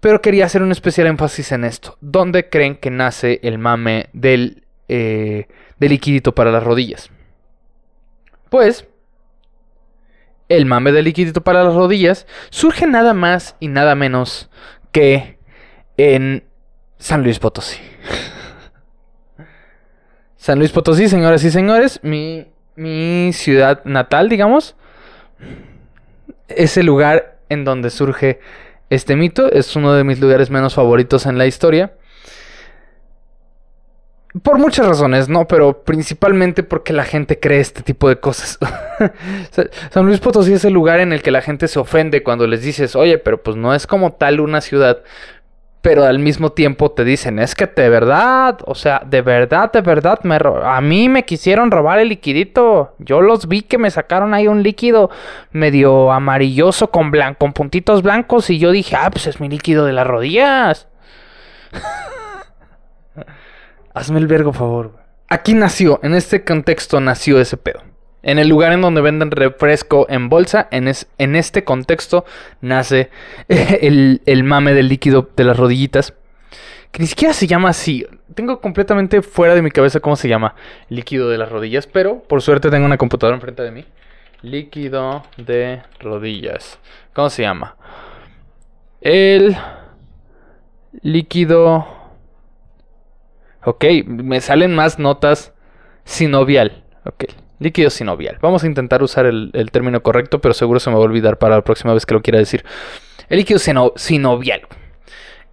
pero 0.00 0.22
quería 0.22 0.46
hacer 0.46 0.62
un 0.62 0.70
especial 0.72 1.08
énfasis 1.08 1.52
en 1.52 1.64
esto. 1.64 1.96
¿Dónde 2.00 2.48
creen 2.48 2.76
que 2.76 2.90
nace 2.90 3.40
el 3.42 3.58
mame 3.58 4.08
del, 4.12 4.64
eh, 4.88 5.46
del 5.78 5.90
liquidito 5.90 6.34
para 6.34 6.52
las 6.52 6.62
rodillas? 6.62 7.10
Pues, 8.48 8.86
el 10.48 10.66
mame 10.66 10.92
del 10.92 11.04
liquidito 11.04 11.42
para 11.42 11.64
las 11.64 11.74
rodillas 11.74 12.26
surge 12.50 12.86
nada 12.86 13.12
más 13.12 13.56
y 13.60 13.68
nada 13.68 13.94
menos 13.94 14.48
que 14.92 15.38
en 15.96 16.44
San 16.96 17.22
Luis 17.22 17.38
Potosí. 17.38 17.78
San 20.48 20.60
Luis 20.60 20.72
Potosí, 20.72 21.10
señoras 21.10 21.44
y 21.44 21.50
señores, 21.50 22.00
mi, 22.02 22.46
mi 22.74 23.34
ciudad 23.34 23.84
natal, 23.84 24.30
digamos, 24.30 24.76
es 26.48 26.78
el 26.78 26.86
lugar 26.86 27.36
en 27.50 27.66
donde 27.66 27.90
surge 27.90 28.40
este 28.88 29.14
mito. 29.14 29.52
Es 29.52 29.76
uno 29.76 29.92
de 29.92 30.04
mis 30.04 30.20
lugares 30.20 30.48
menos 30.48 30.72
favoritos 30.72 31.26
en 31.26 31.36
la 31.36 31.44
historia. 31.44 31.92
Por 34.42 34.58
muchas 34.58 34.86
razones, 34.86 35.28
¿no? 35.28 35.46
Pero 35.46 35.82
principalmente 35.82 36.62
porque 36.62 36.94
la 36.94 37.04
gente 37.04 37.38
cree 37.38 37.60
este 37.60 37.82
tipo 37.82 38.08
de 38.08 38.18
cosas. 38.18 38.58
San 39.90 40.06
Luis 40.06 40.20
Potosí 40.20 40.54
es 40.54 40.64
el 40.64 40.72
lugar 40.72 41.00
en 41.00 41.12
el 41.12 41.20
que 41.20 41.30
la 41.30 41.42
gente 41.42 41.68
se 41.68 41.78
ofende 41.78 42.22
cuando 42.22 42.46
les 42.46 42.62
dices, 42.62 42.96
oye, 42.96 43.18
pero 43.18 43.42
pues 43.42 43.58
no 43.58 43.74
es 43.74 43.86
como 43.86 44.14
tal 44.14 44.40
una 44.40 44.62
ciudad 44.62 45.02
pero 45.80 46.04
al 46.04 46.18
mismo 46.18 46.50
tiempo 46.50 46.90
te 46.90 47.04
dicen, 47.04 47.38
es 47.38 47.54
que 47.54 47.66
de 47.66 47.88
verdad, 47.88 48.58
o 48.66 48.74
sea, 48.74 49.00
de 49.06 49.22
verdad, 49.22 49.70
de 49.72 49.80
verdad, 49.80 50.18
me 50.24 50.36
a 50.36 50.80
mí 50.80 51.08
me 51.08 51.24
quisieron 51.24 51.70
robar 51.70 52.00
el 52.00 52.08
liquidito. 52.08 52.94
Yo 52.98 53.20
los 53.20 53.46
vi 53.46 53.62
que 53.62 53.78
me 53.78 53.90
sacaron 53.90 54.34
ahí 54.34 54.48
un 54.48 54.62
líquido 54.62 55.10
medio 55.52 56.10
amarilloso 56.10 56.90
con, 56.90 57.12
con 57.38 57.52
puntitos 57.52 58.02
blancos 58.02 58.50
y 58.50 58.58
yo 58.58 58.72
dije, 58.72 58.96
ah, 58.96 59.10
pues 59.10 59.28
es 59.28 59.40
mi 59.40 59.48
líquido 59.48 59.84
de 59.84 59.92
las 59.92 60.06
rodillas. 60.06 60.88
Hazme 63.94 64.18
el 64.18 64.26
vergo, 64.26 64.52
favor. 64.52 64.92
Aquí 65.28 65.54
nació, 65.54 66.00
en 66.02 66.14
este 66.14 66.44
contexto 66.44 67.00
nació 67.00 67.40
ese 67.40 67.56
pedo. 67.56 67.82
En 68.22 68.38
el 68.38 68.48
lugar 68.48 68.72
en 68.72 68.80
donde 68.80 69.00
venden 69.00 69.30
refresco 69.30 70.06
en 70.08 70.28
bolsa, 70.28 70.68
en, 70.70 70.90
en 71.18 71.36
este 71.36 71.64
contexto 71.64 72.24
nace 72.60 73.10
el, 73.48 74.22
el 74.26 74.44
mame 74.44 74.74
del 74.74 74.88
líquido 74.88 75.30
de 75.36 75.44
las 75.44 75.56
rodillitas. 75.56 76.14
Que 76.90 77.00
ni 77.00 77.06
siquiera 77.06 77.34
se 77.34 77.46
llama 77.46 77.68
así. 77.68 78.06
Tengo 78.34 78.60
completamente 78.60 79.22
fuera 79.22 79.54
de 79.54 79.62
mi 79.62 79.70
cabeza 79.70 80.00
cómo 80.00 80.16
se 80.16 80.28
llama 80.28 80.54
líquido 80.88 81.28
de 81.28 81.38
las 81.38 81.50
rodillas. 81.50 81.86
Pero 81.86 82.22
por 82.22 82.42
suerte 82.42 82.70
tengo 82.70 82.86
una 82.86 82.98
computadora 82.98 83.36
enfrente 83.36 83.62
de 83.62 83.70
mí. 83.70 83.84
Líquido 84.42 85.24
de 85.36 85.82
rodillas. 86.00 86.78
¿Cómo 87.12 87.30
se 87.30 87.42
llama? 87.42 87.76
El 89.00 89.56
líquido... 91.02 91.86
Ok, 93.64 93.84
me 94.06 94.40
salen 94.40 94.74
más 94.74 94.98
notas 94.98 95.52
sinovial. 96.04 96.84
Ok, 97.04 97.24
líquido 97.58 97.90
sinovial. 97.90 98.38
Vamos 98.40 98.64
a 98.64 98.66
intentar 98.66 99.02
usar 99.02 99.26
el, 99.26 99.70
término 99.72 100.02
correcto, 100.02 100.40
pero 100.40 100.54
seguro 100.54 100.80
se 100.80 100.90
me 100.90 100.96
va 100.96 101.02
a 101.02 101.04
olvidar 101.04 101.38
para 101.38 101.56
la 101.56 101.62
próxima 101.62 101.94
vez 101.94 102.06
que 102.06 102.14
lo 102.14 102.22
quiera 102.22 102.38
decir. 102.38 102.64
El 103.28 103.38
líquido 103.38 103.58
sinovial. 103.96 104.62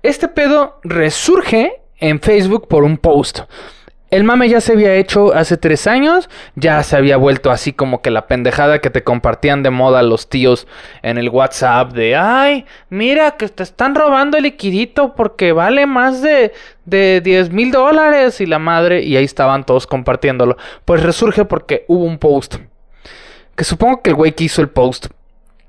Este 0.03 0.27
pedo 0.27 0.79
resurge 0.83 1.81
en 1.97 2.19
Facebook 2.19 2.67
por 2.67 2.83
un 2.83 2.97
post. 2.97 3.39
El 4.11 4.23
mame 4.23 4.47
ya 4.47 4.61
se 4.61 4.73
había 4.73 4.93
hecho 4.95 5.33
hace 5.33 5.57
tres 5.57 5.87
años, 5.87 6.29
ya 6.55 6.81
se 6.83 6.95
había 6.95 7.17
vuelto 7.17 7.49
así 7.49 7.73
como 7.73 8.01
que 8.01 8.11
la 8.11 8.27
pendejada 8.27 8.79
que 8.79 8.91
te 8.91 9.03
compartían 9.03 9.63
de 9.63 9.71
moda 9.71 10.03
los 10.03 10.29
tíos 10.29 10.67
en 11.01 11.17
el 11.17 11.29
WhatsApp 11.29 11.91
de, 11.91 12.15
ay, 12.15 12.65
mira 12.89 13.31
que 13.31 13.49
te 13.49 13.63
están 13.63 13.95
robando 13.95 14.37
el 14.37 14.43
liquidito 14.43 15.15
porque 15.15 15.53
vale 15.53 15.87
más 15.87 16.21
de, 16.21 16.53
de 16.85 17.19
10 17.21 17.49
mil 17.51 17.71
dólares 17.71 18.39
y 18.41 18.45
la 18.45 18.59
madre, 18.59 19.01
y 19.01 19.17
ahí 19.17 19.25
estaban 19.25 19.65
todos 19.65 19.87
compartiéndolo. 19.87 20.55
Pues 20.85 21.01
resurge 21.01 21.43
porque 21.43 21.83
hubo 21.87 22.05
un 22.05 22.19
post, 22.19 22.57
que 23.55 23.63
supongo 23.63 24.01
que 24.03 24.11
el 24.11 24.15
güey 24.15 24.33
que 24.33 24.43
hizo 24.43 24.61
el 24.61 24.69
post, 24.69 25.07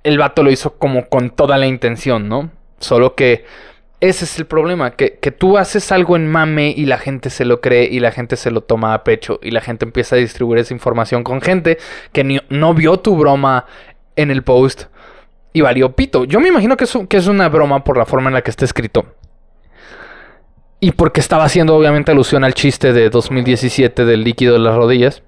el 0.05 0.19
vato 0.19 0.43
lo 0.43 0.51
hizo 0.51 0.75
como 0.79 1.09
con 1.09 1.31
toda 1.31 1.57
la 1.57 1.67
intención, 1.67 2.29
¿no? 2.29 2.51
Solo 2.79 3.15
que 3.15 3.45
ese 4.01 4.27
es 4.27 4.39
el 4.39 4.47
problema, 4.47 4.91
que, 4.91 5.11
tú 5.31 5.57
haces 5.57 5.91
algo 5.91 6.17
en 6.17 6.29
mame 6.31 6.75
y 6.77 6.85
la 6.85 6.99
gente 6.99 7.31
se 7.31 7.45
lo 7.45 7.61
cree 7.61 7.89
y 7.91 8.01
la 8.01 8.13
gente 8.13 8.37
se 8.37 8.51
lo 8.51 8.61
toma 8.61 8.93
a 8.93 9.05
pecho 9.05 9.39
y 9.43 9.51
la 9.51 9.61
gente 9.61 9.85
empieza 9.85 10.17
a 10.17 10.19
distribuir 10.19 10.59
esa 10.59 10.75
información 10.75 11.25
con 11.25 11.41
gente 11.41 11.79
que 12.13 12.41
no 12.49 12.75
vio 12.75 12.99
tu 12.99 13.17
broma 13.17 13.67
en 14.15 14.31
el 14.31 14.43
post 14.43 14.85
y 15.53 15.63
valió 15.63 15.97
pito. 15.97 16.25
Yo 16.25 16.41
me 16.41 16.49
imagino 16.49 16.77
que 16.77 16.85
es, 16.85 16.99
que 17.09 17.17
es 17.17 17.27
una 17.27 17.49
broma 17.49 17.83
por 17.85 17.97
la 17.97 18.05
forma 18.05 18.29
en 18.29 18.35
la 18.35 18.43
que 18.43 18.51
está 18.51 18.67
escrito. 18.67 19.07
Y 20.79 20.93
porque 20.93 21.21
estaba 21.21 21.45
haciendo 21.45 21.75
obviamente 21.75 22.13
alusión 22.13 22.45
al 22.45 22.53
chiste 22.53 22.93
de 22.93 23.09
2017 23.09 24.05
del 24.05 24.23
líquido 24.23 24.53
de 24.53 24.59
las 24.59 24.77
rodillas. 24.77 25.23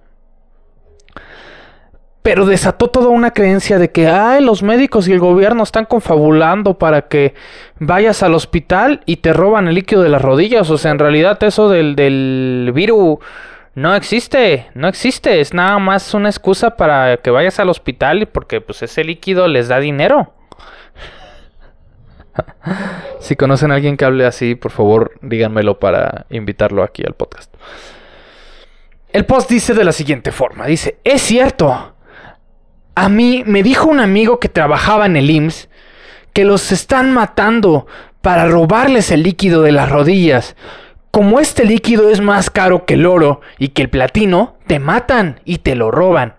Pero 2.29 2.45
desató 2.45 2.89
toda 2.89 3.09
una 3.09 3.31
creencia 3.31 3.79
de 3.79 3.91
que, 3.91 4.07
ay, 4.07 4.45
los 4.45 4.63
médicos 4.63 5.09
y 5.09 5.13
el 5.13 5.19
gobierno 5.19 5.63
están 5.63 5.87
confabulando 5.87 6.75
para 6.75 7.09
que 7.09 7.33
vayas 7.79 8.23
al 8.23 8.35
hospital 8.35 9.01
y 9.07 9.17
te 9.17 9.33
roban 9.33 9.67
el 9.67 9.77
líquido 9.77 10.03
de 10.03 10.11
las 10.11 10.21
rodillas. 10.21 10.69
O 10.69 10.77
sea, 10.77 10.91
en 10.91 10.99
realidad 10.99 11.43
eso 11.43 11.71
del, 11.71 11.97
del 11.97 12.71
virus 12.75 13.19
no 13.75 13.95
existe, 13.95 14.67
no 14.75 14.89
existe. 14.89 15.41
Es 15.41 15.55
nada 15.55 15.79
más 15.79 16.13
una 16.13 16.29
excusa 16.29 16.77
para 16.77 17.17
que 17.17 17.31
vayas 17.31 17.61
al 17.61 17.71
hospital 17.71 18.29
porque 18.31 18.61
pues 18.61 18.83
ese 18.83 19.05
líquido 19.05 19.49
les 19.49 19.69
da 19.69 19.81
dinero. 19.81 20.35
si 23.21 23.37
conocen 23.37 23.71
a 23.73 23.77
alguien 23.77 23.97
que 23.97 24.05
hable 24.05 24.27
así, 24.27 24.55
por 24.55 24.71
favor, 24.71 25.13
díganmelo 25.23 25.79
para 25.79 26.27
invitarlo 26.29 26.83
aquí 26.83 27.03
al 27.07 27.15
podcast. 27.15 27.55
El 29.15 29.25
post 29.25 29.49
dice 29.49 29.73
de 29.73 29.85
la 29.85 29.93
siguiente 29.93 30.31
forma, 30.31 30.67
dice, 30.67 30.99
es 31.03 31.23
cierto, 31.23 31.95
a 33.01 33.09
mí 33.09 33.45
me 33.47 33.63
dijo 33.63 33.89
un 33.89 34.01
amigo 34.01 34.41
que 34.41 34.49
trabajaba 34.49 35.07
en 35.07 35.17
el 35.17 35.31
IMSS 35.31 35.69
que 36.33 36.45
los 36.45 36.73
están 36.73 37.13
matando 37.13 37.87
para 38.23 38.49
robarles 38.49 39.13
el 39.13 39.23
líquido 39.23 39.63
de 39.63 39.71
las 39.71 39.89
rodillas. 39.89 40.57
Como 41.13 41.39
este 41.39 41.65
líquido 41.65 42.11
es 42.11 42.21
más 42.21 42.51
caro 42.51 42.87
que 42.87 42.95
el 42.95 43.07
oro 43.07 43.41
y 43.57 43.69
que 43.69 43.83
el 43.83 43.89
platino, 43.89 44.57
te 44.67 44.81
matan 44.81 45.39
y 45.45 45.59
te 45.59 45.77
lo 45.77 45.93
roban. 45.93 46.39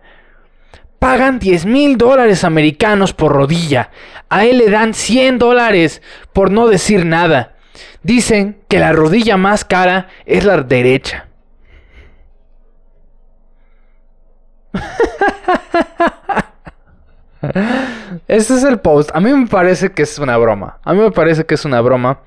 Pagan 0.99 1.39
10 1.39 1.65
mil 1.65 1.97
dólares 1.97 2.43
americanos 2.43 3.13
por 3.13 3.31
rodilla. 3.31 3.91
A 4.27 4.43
él 4.43 4.57
le 4.57 4.69
dan 4.69 4.93
100 4.93 5.39
dólares 5.39 6.01
por 6.33 6.51
no 6.51 6.67
decir 6.67 7.05
nada. 7.05 7.55
Dicen 8.03 8.59
que 8.67 8.79
la 8.79 8.91
rodilla 8.91 9.37
más 9.37 9.63
cara 9.63 10.09
es 10.25 10.43
la 10.43 10.57
derecha. 10.61 11.29
Este 18.27 18.53
es 18.53 18.63
el 18.63 18.79
post. 18.79 19.11
A 19.13 19.19
mí 19.19 19.31
me 19.31 19.47
parece 19.47 19.91
que 19.91 20.03
es 20.03 20.19
una 20.19 20.37
broma. 20.37 20.79
A 20.83 20.93
mí 20.93 20.99
me 20.99 21.11
parece 21.11 21.45
que 21.45 21.55
es 21.55 21.65
una 21.65 21.81
broma. 21.81 22.19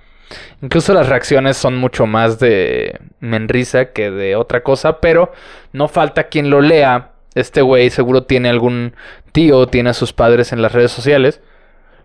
Incluso 0.62 0.94
las 0.94 1.08
reacciones 1.08 1.56
son 1.56 1.76
mucho 1.76 2.06
más 2.06 2.38
de 2.38 2.98
menrisa 3.20 3.92
que 3.92 4.10
de 4.10 4.36
otra 4.36 4.62
cosa. 4.62 5.00
Pero 5.00 5.32
no 5.72 5.88
falta 5.88 6.24
quien 6.24 6.50
lo 6.50 6.60
lea. 6.60 7.10
Este 7.34 7.62
güey 7.62 7.90
seguro 7.90 8.24
tiene 8.24 8.50
algún 8.50 8.94
tío, 9.32 9.66
tiene 9.66 9.90
a 9.90 9.94
sus 9.94 10.12
padres 10.12 10.52
en 10.52 10.62
las 10.62 10.72
redes 10.72 10.92
sociales. 10.92 11.40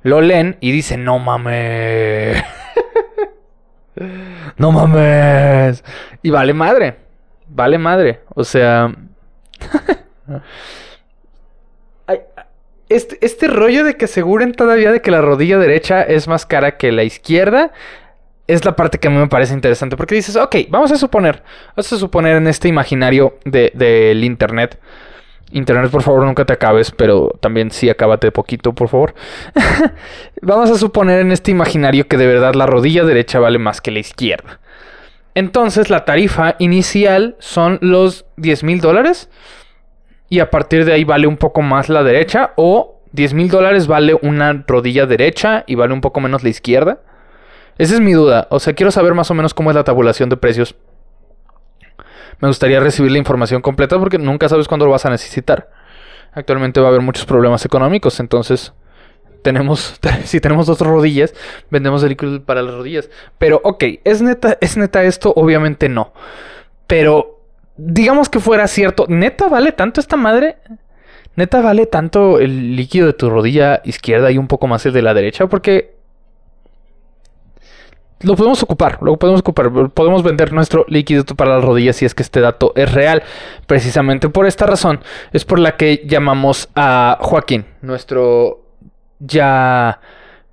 Lo 0.03 0.21
leen 0.21 0.57
y 0.59 0.71
dicen, 0.71 1.03
no 1.03 1.19
mames. 1.19 2.41
no 4.57 4.71
mames. 4.71 5.83
Y 6.21 6.29
vale 6.29 6.53
madre. 6.53 6.97
Vale 7.47 7.77
madre. 7.77 8.21
O 8.35 8.43
sea... 8.43 8.91
este, 12.89 13.17
este 13.25 13.47
rollo 13.47 13.83
de 13.83 13.95
que 13.95 14.05
aseguren 14.05 14.53
todavía 14.53 14.91
de 14.91 15.01
que 15.01 15.11
la 15.11 15.21
rodilla 15.21 15.57
derecha 15.57 16.01
es 16.01 16.27
más 16.27 16.45
cara 16.45 16.77
que 16.77 16.91
la 16.91 17.03
izquierda 17.03 17.71
es 18.47 18.63
la 18.63 18.75
parte 18.75 18.97
que 18.97 19.09
a 19.09 19.11
mí 19.11 19.17
me 19.17 19.27
parece 19.27 19.53
interesante. 19.53 19.97
Porque 19.97 20.15
dices, 20.15 20.35
ok, 20.35 20.55
vamos 20.69 20.91
a 20.91 20.97
suponer, 20.97 21.43
vamos 21.75 21.93
a 21.93 21.97
suponer 21.97 22.37
en 22.37 22.47
este 22.47 22.67
imaginario 22.67 23.37
del 23.45 23.71
de, 23.73 24.19
Internet. 24.23 24.79
Internet, 25.51 25.91
por 25.91 26.01
favor, 26.01 26.25
nunca 26.25 26.43
te 26.45 26.53
acabes, 26.53 26.91
pero 26.91 27.37
también 27.39 27.71
sí 27.71 27.89
acábate 27.89 28.31
poquito, 28.31 28.73
por 28.73 28.89
favor. 28.89 29.13
vamos 30.41 30.69
a 30.69 30.77
suponer 30.77 31.19
en 31.19 31.31
este 31.31 31.51
imaginario 31.51 32.07
que 32.07 32.17
de 32.17 32.27
verdad 32.27 32.53
la 32.53 32.65
rodilla 32.65 33.05
derecha 33.05 33.39
vale 33.39 33.59
más 33.59 33.79
que 33.79 33.91
la 33.91 33.99
izquierda. 33.99 34.59
Entonces 35.35 35.89
la 35.89 36.03
tarifa 36.03 36.55
inicial 36.57 37.35
son 37.39 37.77
los 37.81 38.25
10 38.37 38.63
mil 38.63 38.81
dólares 38.81 39.29
y 40.29 40.39
a 40.39 40.49
partir 40.49 40.85
de 40.85 40.93
ahí 40.93 41.03
vale 41.03 41.27
un 41.27 41.37
poco 41.37 41.61
más 41.61 41.89
la 41.89 42.03
derecha 42.03 42.51
o 42.55 42.99
10 43.13 43.33
mil 43.33 43.49
dólares 43.49 43.87
vale 43.87 44.17
una 44.21 44.63
rodilla 44.67 45.05
derecha 45.05 45.63
y 45.67 45.75
vale 45.75 45.93
un 45.93 46.01
poco 46.01 46.19
menos 46.19 46.43
la 46.43 46.49
izquierda. 46.49 46.99
Esa 47.77 47.95
es 47.95 48.01
mi 48.01 48.13
duda. 48.13 48.47
O 48.49 48.59
sea, 48.59 48.73
quiero 48.73 48.91
saber 48.91 49.13
más 49.13 49.31
o 49.31 49.33
menos 49.33 49.53
cómo 49.53 49.69
es 49.69 49.75
la 49.75 49.83
tabulación 49.83 50.29
de 50.29 50.37
precios. 50.37 50.75
Me 52.39 52.47
gustaría 52.47 52.79
recibir 52.79 53.11
la 53.11 53.17
información 53.17 53.61
completa 53.61 53.97
porque 53.97 54.17
nunca 54.17 54.49
sabes 54.49 54.67
cuándo 54.67 54.85
lo 54.85 54.91
vas 54.91 55.05
a 55.05 55.09
necesitar. 55.09 55.69
Actualmente 56.33 56.79
va 56.79 56.87
a 56.87 56.89
haber 56.89 57.01
muchos 57.01 57.25
problemas 57.25 57.65
económicos, 57.65 58.19
entonces 58.19 58.73
tenemos, 59.41 59.99
si 60.23 60.39
tenemos 60.39 60.67
dos 60.67 60.79
rodillas, 60.81 61.33
vendemos 61.71 62.03
el 62.03 62.09
líquido 62.09 62.43
para 62.43 62.61
las 62.61 62.75
rodillas. 62.75 63.09
Pero, 63.37 63.61
ok, 63.63 63.83
¿es 64.03 64.21
neta, 64.21 64.57
¿es 64.61 64.77
neta 64.77 65.03
esto? 65.03 65.33
Obviamente 65.35 65.89
no. 65.89 66.13
Pero 66.85 67.36
digamos 67.77 68.29
que 68.29 68.39
fuera 68.39 68.67
cierto, 68.67 69.05
neta 69.07 69.47
vale 69.47 69.71
tanto 69.71 70.01
esta 70.01 70.17
madre. 70.17 70.57
Neta 71.35 71.61
vale 71.61 71.85
tanto 71.85 72.39
el 72.39 72.75
líquido 72.75 73.05
de 73.05 73.13
tu 73.13 73.29
rodilla 73.29 73.81
izquierda 73.85 74.31
y 74.31 74.39
un 74.39 74.47
poco 74.47 74.65
más 74.65 74.85
el 74.87 74.93
de 74.93 75.03
la 75.03 75.13
derecha 75.13 75.45
porque 75.45 75.95
lo 78.21 78.35
podemos 78.35 78.63
ocupar, 78.63 78.97
lo 79.01 79.17
podemos 79.17 79.41
ocupar, 79.41 79.71
podemos 79.91 80.23
vender 80.23 80.51
nuestro 80.51 80.85
líquido 80.87 81.23
para 81.35 81.55
las 81.55 81.63
rodillas 81.63 81.97
si 81.97 82.05
es 82.05 82.15
que 82.15 82.23
este 82.23 82.41
dato 82.41 82.73
es 82.75 82.91
real. 82.91 83.21
Precisamente 83.67 84.29
por 84.29 84.47
esta 84.47 84.65
razón 84.65 85.01
es 85.31 85.45
por 85.45 85.59
la 85.59 85.75
que 85.75 86.03
llamamos 86.07 86.69
a 86.75 87.19
Joaquín, 87.21 87.65
nuestro 87.81 88.63
ya 89.19 89.99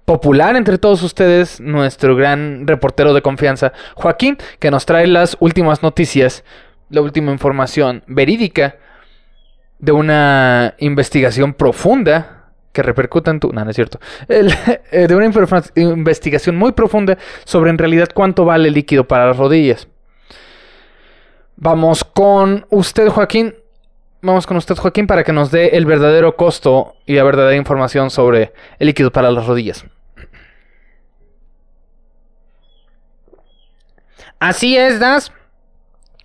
popular 0.04 0.56
entre 0.56 0.76
todos 0.76 1.02
ustedes, 1.02 1.60
nuestro 1.60 2.14
gran 2.14 2.66
reportero 2.66 3.14
de 3.14 3.22
confianza, 3.22 3.72
Joaquín, 3.94 4.36
que 4.58 4.70
nos 4.70 4.84
trae 4.84 5.06
las 5.06 5.38
últimas 5.40 5.82
noticias 5.82 6.44
la 6.94 7.02
última 7.02 7.32
información 7.32 8.02
verídica 8.06 8.76
de 9.78 9.92
una 9.92 10.74
investigación 10.78 11.52
profunda 11.52 12.44
que 12.72 12.82
repercuta 12.82 13.30
en 13.30 13.40
tu... 13.40 13.52
No, 13.52 13.64
no 13.64 13.70
es 13.70 13.76
cierto. 13.76 13.98
Eh, 14.28 15.08
de 15.08 15.14
una 15.16 15.30
investigación 15.76 16.56
muy 16.56 16.72
profunda 16.72 17.18
sobre 17.44 17.70
en 17.70 17.78
realidad 17.78 18.08
cuánto 18.14 18.44
vale 18.44 18.68
el 18.68 18.74
líquido 18.74 19.08
para 19.08 19.26
las 19.26 19.36
rodillas. 19.36 19.88
Vamos 21.56 22.04
con 22.04 22.66
usted, 22.70 23.08
Joaquín. 23.08 23.54
Vamos 24.22 24.46
con 24.46 24.56
usted, 24.56 24.76
Joaquín, 24.76 25.06
para 25.06 25.24
que 25.24 25.32
nos 25.32 25.50
dé 25.50 25.76
el 25.76 25.84
verdadero 25.84 26.36
costo 26.36 26.94
y 27.06 27.14
la 27.14 27.24
verdadera 27.24 27.56
información 27.56 28.10
sobre 28.10 28.52
el 28.78 28.86
líquido 28.86 29.10
para 29.10 29.30
las 29.30 29.46
rodillas. 29.46 29.84
Así 34.38 34.76
es, 34.76 35.00
Das. 35.00 35.32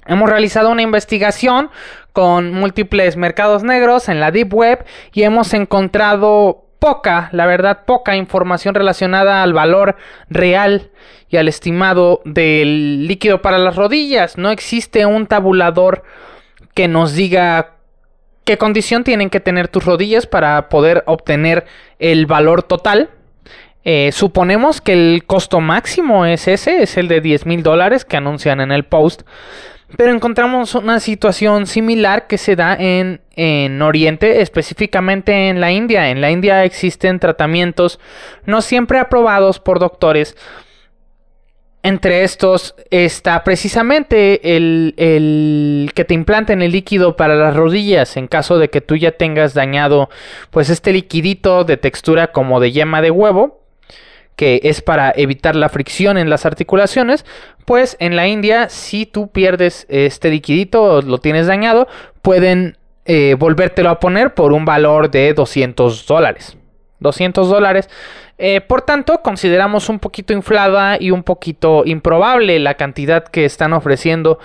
Hemos 0.10 0.28
realizado 0.28 0.72
una 0.72 0.82
investigación 0.82 1.70
con 2.14 2.52
múltiples 2.52 3.16
mercados 3.16 3.64
negros 3.64 4.10
en 4.10 4.20
la 4.20 4.32
Deep 4.32 4.52
Web 4.52 4.84
y 5.14 5.22
hemos 5.22 5.54
encontrado 5.54 6.66
poca, 6.80 7.30
la 7.32 7.46
verdad, 7.46 7.86
poca 7.86 8.16
información 8.16 8.74
relacionada 8.74 9.44
al 9.44 9.54
valor 9.54 9.98
real 10.28 10.90
y 11.30 11.38
al 11.38 11.48
estimado 11.48 12.22
del 12.26 13.06
líquido 13.08 13.44
para 13.44 13.60
las 13.60 13.76
rodillas. 13.76 14.36
No 14.36 14.50
existe 14.50 15.06
un 15.06 15.28
tabulador 15.28 16.04
que 16.74 16.88
nos 16.88 17.14
diga 17.14 17.76
qué 18.46 18.58
condición 18.58 19.04
tienen 19.04 19.30
que 19.30 19.40
tener 19.40 19.68
tus 19.68 19.86
rodillas 19.86 20.26
para 20.26 20.70
poder 20.70 21.04
obtener 21.06 21.68
el 22.00 22.26
valor 22.26 22.64
total. 22.64 23.12
Eh, 23.84 24.10
suponemos 24.12 24.82
que 24.82 24.94
el 24.94 25.26
costo 25.26 25.60
máximo 25.60 26.26
es 26.26 26.48
ese, 26.48 26.82
es 26.82 26.98
el 26.98 27.08
de 27.08 27.22
10 27.22 27.46
mil 27.46 27.62
dólares 27.62 28.06
que 28.06 28.18
anuncian 28.18 28.60
en 28.60 28.72
el 28.72 28.86
post. 28.86 29.22
Pero 29.98 30.12
encontramos 30.12 30.76
una 30.76 31.00
situación 31.00 31.66
similar 31.66 32.28
que 32.28 32.38
se 32.38 32.56
da 32.56 32.76
en, 32.76 33.22
en, 33.36 33.82
Oriente, 33.82 34.42
específicamente 34.42 35.50
en 35.50 35.60
la 35.60 35.72
India. 35.72 36.10
En 36.10 36.22
la 36.22 36.30
India 36.30 36.64
existen 36.64 37.20
tratamientos 37.20 38.00
no 38.46 38.62
siempre 38.62 39.00
aprobados 39.00 39.60
por 39.60 39.80
doctores. 39.80 40.38
Entre 41.82 42.24
estos 42.24 42.76
está 42.92 43.44
precisamente 43.44 44.56
el, 44.58 44.94
el, 44.98 45.92
que 45.96 46.04
te 46.04 46.14
implanten 46.14 46.62
el 46.62 46.74
líquido 46.74 47.16
para 47.16 47.36
las 47.36 47.56
rodillas 47.56 48.18
en 48.18 48.28
caso 48.28 48.60
de 48.60 48.70
que 48.70 48.82
tú 48.82 48.98
ya 48.98 49.14
tengas 49.14 49.54
dañado 49.54 50.10
pues 50.52 50.70
este 50.70 50.92
liquidito 50.92 51.64
de 51.64 51.78
textura 51.78 52.34
como 52.34 52.60
de 52.60 52.74
yema 52.74 53.02
de 53.02 53.12
huevo 53.12 53.59
que 54.40 54.62
es 54.64 54.82
para 54.82 55.12
evitar 55.18 55.58
la 55.58 55.68
fricción 55.68 56.18
en 56.18 56.30
las 56.30 56.46
articulaciones, 56.46 57.26
pues 57.66 57.98
en 58.00 58.16
la 58.16 58.30
India 58.30 58.70
si 58.70 59.06
tú 59.06 59.28
pierdes 59.32 59.86
este 59.90 60.30
liquidito 60.30 60.82
o 60.82 61.02
lo 61.02 61.18
tienes 61.18 61.48
dañado, 61.48 61.90
pueden 62.22 62.78
eh, 63.04 63.36
volvértelo 63.38 63.90
a 63.90 64.00
poner 64.00 64.34
por 64.34 64.54
un 64.54 64.64
valor 64.64 65.12
de 65.12 65.34
200 65.34 66.08
dólares. 66.08 66.56
200 67.02 67.50
dólares. 67.50 67.90
Eh, 68.38 68.62
por 68.62 68.84
tanto, 68.84 69.22
consideramos 69.22 69.90
un 69.90 70.00
poquito 70.00 70.32
inflada 70.32 70.96
y 70.98 71.12
un 71.12 71.24
poquito 71.24 71.84
improbable 71.84 72.60
la 72.60 72.76
cantidad 72.76 73.26
que 73.26 73.44
están 73.44 73.74
ofreciendo 73.74 74.40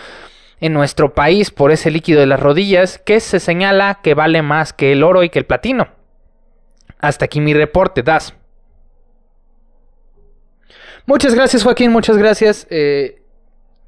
en 0.59 0.73
nuestro 0.73 1.15
país 1.15 1.53
por 1.53 1.71
ese 1.71 1.93
líquido 1.93 2.19
de 2.19 2.27
las 2.27 2.41
rodillas, 2.41 2.99
que 2.99 3.21
se 3.21 3.39
señala 3.39 4.01
que 4.03 4.15
vale 4.15 4.43
más 4.43 4.73
que 4.73 4.91
el 4.91 5.05
oro 5.05 5.23
y 5.23 5.29
que 5.29 5.39
el 5.39 5.47
platino. 5.47 5.87
Hasta 6.99 7.27
aquí 7.27 7.41
mi 7.41 7.55
reporte, 7.55 8.03
Das. 8.03 8.35
Muchas 11.07 11.35
gracias, 11.35 11.63
Joaquín, 11.63 11.93
muchas 11.93 12.17
gracias. 12.17 12.67
Eh, 12.71 13.21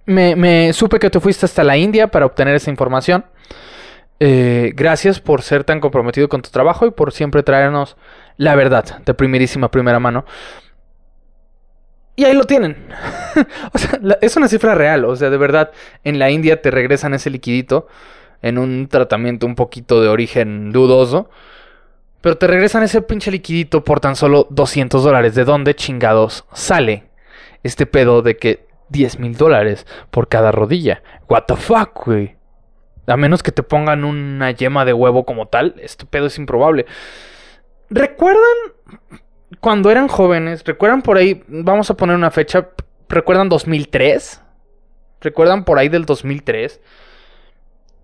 me, 0.04 0.72
supe 0.72 0.98
que 0.98 1.10
te 1.10 1.18
fuiste 1.18 1.46
hasta 1.46 1.64
la 1.64 1.76
India 1.76 2.08
para 2.08 2.26
obtener 2.26 2.54
esa 2.54 2.70
información. 2.70 3.24
Eh, 4.20 4.72
gracias 4.74 5.20
por 5.20 5.42
ser 5.42 5.64
tan 5.64 5.80
comprometido 5.80 6.28
con 6.28 6.42
tu 6.42 6.50
trabajo 6.50 6.86
y 6.86 6.90
por 6.90 7.12
siempre 7.12 7.42
traernos 7.42 7.96
la 8.36 8.54
verdad 8.54 8.98
de 9.04 9.14
primerísima 9.14 9.70
primera 9.70 9.98
mano. 9.98 10.24
Y 12.16 12.24
ahí 12.24 12.34
lo 12.34 12.44
tienen. 12.44 12.86
o 13.72 13.78
sea, 13.78 13.98
es 14.20 14.36
una 14.36 14.48
cifra 14.48 14.74
real. 14.74 15.04
O 15.04 15.16
sea, 15.16 15.30
de 15.30 15.36
verdad, 15.36 15.72
en 16.04 16.18
la 16.18 16.30
India 16.30 16.62
te 16.62 16.70
regresan 16.70 17.14
ese 17.14 17.30
liquidito 17.30 17.88
en 18.42 18.58
un 18.58 18.88
tratamiento 18.88 19.46
un 19.46 19.54
poquito 19.54 20.00
de 20.02 20.08
origen 20.08 20.70
dudoso. 20.72 21.30
Pero 22.26 22.38
te 22.38 22.48
regresan 22.48 22.82
ese 22.82 23.02
pinche 23.02 23.30
liquidito 23.30 23.84
por 23.84 24.00
tan 24.00 24.16
solo 24.16 24.48
200 24.50 25.04
dólares. 25.04 25.36
¿De 25.36 25.44
dónde 25.44 25.76
chingados 25.76 26.44
sale 26.52 27.04
este 27.62 27.86
pedo 27.86 28.20
de 28.20 28.36
que 28.36 28.66
10 28.88 29.20
mil 29.20 29.36
dólares 29.36 29.86
por 30.10 30.26
cada 30.26 30.50
rodilla? 30.50 31.04
What 31.28 31.44
the 31.46 31.54
fuck, 31.54 32.04
güey. 32.04 32.34
A 33.06 33.16
menos 33.16 33.44
que 33.44 33.52
te 33.52 33.62
pongan 33.62 34.02
una 34.02 34.50
yema 34.50 34.84
de 34.84 34.92
huevo 34.92 35.24
como 35.24 35.46
tal, 35.46 35.76
este 35.78 36.04
pedo 36.04 36.26
es 36.26 36.36
improbable. 36.36 36.86
¿Recuerdan 37.90 38.42
cuando 39.60 39.92
eran 39.92 40.08
jóvenes? 40.08 40.64
¿Recuerdan 40.64 41.02
por 41.02 41.18
ahí? 41.18 41.44
Vamos 41.46 41.90
a 41.90 41.96
poner 41.96 42.16
una 42.16 42.32
fecha. 42.32 42.70
¿Recuerdan 43.08 43.48
2003? 43.48 44.42
¿Recuerdan 45.20 45.64
por 45.64 45.78
ahí 45.78 45.88
del 45.88 46.04
2003? 46.04 46.80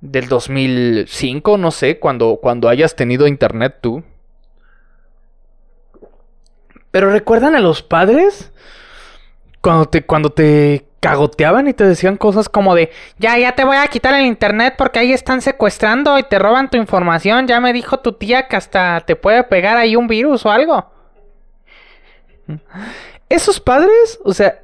del 0.03 0.29
2005, 0.29 1.59
no 1.59 1.71
sé, 1.71 2.01
cuando, 2.01 2.41
cuando 2.43 2.69
hayas 2.69 2.97
tenido 2.97 3.29
internet 3.29 3.79
tú. 3.81 4.03
Pero 6.93 7.11
¿recuerdan 7.11 7.57
a 7.57 7.61
los 7.61 7.83
padres? 7.83 8.53
Cuando 9.61 9.87
te, 9.87 10.05
cuando 10.05 10.31
te 10.31 10.87
cagoteaban 11.01 11.67
y 11.67 11.73
te 11.73 11.85
decían 11.85 12.17
cosas 12.17 12.49
como 12.49 12.77
de, 12.77 12.93
ya, 13.19 13.37
ya 13.37 13.57
te 13.57 13.65
voy 13.65 13.77
a 13.77 13.89
quitar 13.89 14.15
el 14.15 14.27
internet 14.27 14.75
porque 14.79 15.01
ahí 15.01 15.13
están 15.13 15.43
secuestrando 15.43 16.17
y 16.19 16.23
te 16.23 16.39
roban 16.39 16.71
tu 16.71 16.77
información. 16.77 17.49
Ya 17.49 17.59
me 17.59 17.73
dijo 17.73 17.99
tu 17.99 18.13
tía 18.13 18.47
que 18.47 18.55
hasta 18.55 19.01
te 19.01 19.17
puede 19.17 19.43
pegar 19.43 19.77
ahí 19.79 19.97
un 19.97 20.07
virus 20.07 20.47
o 20.47 20.51
algo. 20.53 20.93
Esos 23.29 23.59
padres, 23.59 24.21
o 24.23 24.33
sea, 24.33 24.62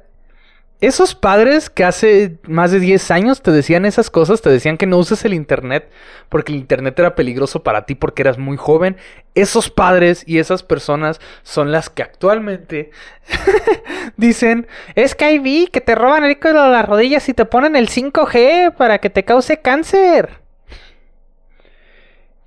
esos 0.81 1.13
padres 1.13 1.69
que 1.69 1.83
hace 1.83 2.37
más 2.43 2.71
de 2.71 2.79
10 2.79 3.11
años 3.11 3.41
te 3.41 3.51
decían 3.51 3.83
esas 3.83 4.09
cosas, 4.09 4.41
te 4.41 4.49
decían 4.49 4.77
que 4.77 4.85
no 4.85 4.97
uses 4.97 5.25
el 5.25 5.33
internet 5.33 5.89
porque 6.29 6.53
el 6.53 6.57
internet 6.57 6.97
era 6.97 7.15
peligroso 7.15 7.63
para 7.63 7.85
ti 7.85 7.95
porque 7.95 8.21
eras 8.21 8.37
muy 8.37 8.55
joven, 8.55 8.95
esos 9.35 9.69
padres 9.69 10.23
y 10.25 10.37
esas 10.37 10.63
personas 10.63 11.19
son 11.43 11.73
las 11.73 11.89
que 11.89 12.01
actualmente 12.01 12.91
dicen, 14.17 14.67
es 14.95 15.15
que 15.15 15.25
ahí 15.25 15.67
que 15.67 15.81
te 15.81 15.95
roban 15.95 16.23
el 16.23 16.39
de 16.39 16.53
las 16.53 16.85
rodillas 16.85 17.27
y 17.27 17.33
te 17.33 17.43
ponen 17.43 17.75
el 17.75 17.89
5G 17.89 18.73
para 18.75 18.99
que 18.99 19.09
te 19.09 19.25
cause 19.25 19.59
cáncer. 19.61 20.39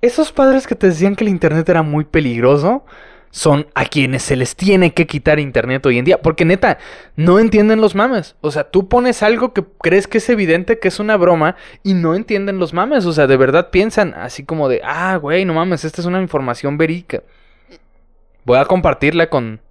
Esos 0.01 0.31
padres 0.31 0.65
que 0.65 0.75
te 0.75 0.87
decían 0.87 1.15
que 1.15 1.23
el 1.23 1.29
internet 1.29 1.69
era 1.69 1.83
muy 1.83 2.03
peligroso, 2.03 2.83
son 3.33 3.65
a 3.73 3.85
quienes 3.85 4.21
se 4.21 4.35
les 4.35 4.55
tiene 4.55 4.93
que 4.93 5.07
quitar 5.07 5.39
internet 5.39 5.83
hoy 5.87 5.97
en 5.97 6.05
día. 6.05 6.21
Porque 6.21 6.45
neta, 6.45 6.77
no 7.15 7.39
entienden 7.39 7.81
los 7.81 7.95
mames. 7.95 8.35
O 8.41 8.51
sea, 8.51 8.69
tú 8.69 8.87
pones 8.87 9.23
algo 9.23 9.53
que 9.53 9.65
crees 9.81 10.05
que 10.05 10.19
es 10.19 10.29
evidente 10.29 10.77
que 10.77 10.87
es 10.87 10.99
una 10.99 11.17
broma 11.17 11.55
y 11.81 11.95
no 11.95 12.13
entienden 12.13 12.59
los 12.59 12.75
mames. 12.75 13.07
O 13.07 13.11
sea, 13.11 13.25
de 13.25 13.35
verdad 13.35 13.71
piensan 13.71 14.13
así 14.13 14.45
como 14.45 14.69
de, 14.69 14.81
ah, 14.83 15.17
güey, 15.17 15.45
no 15.45 15.55
mames, 15.55 15.83
esta 15.83 15.99
es 15.99 16.05
una 16.05 16.21
información 16.21 16.77
verídica. 16.77 17.23
Voy 18.45 18.59
a 18.59 18.65
compartirla 18.65 19.31
con 19.31 19.61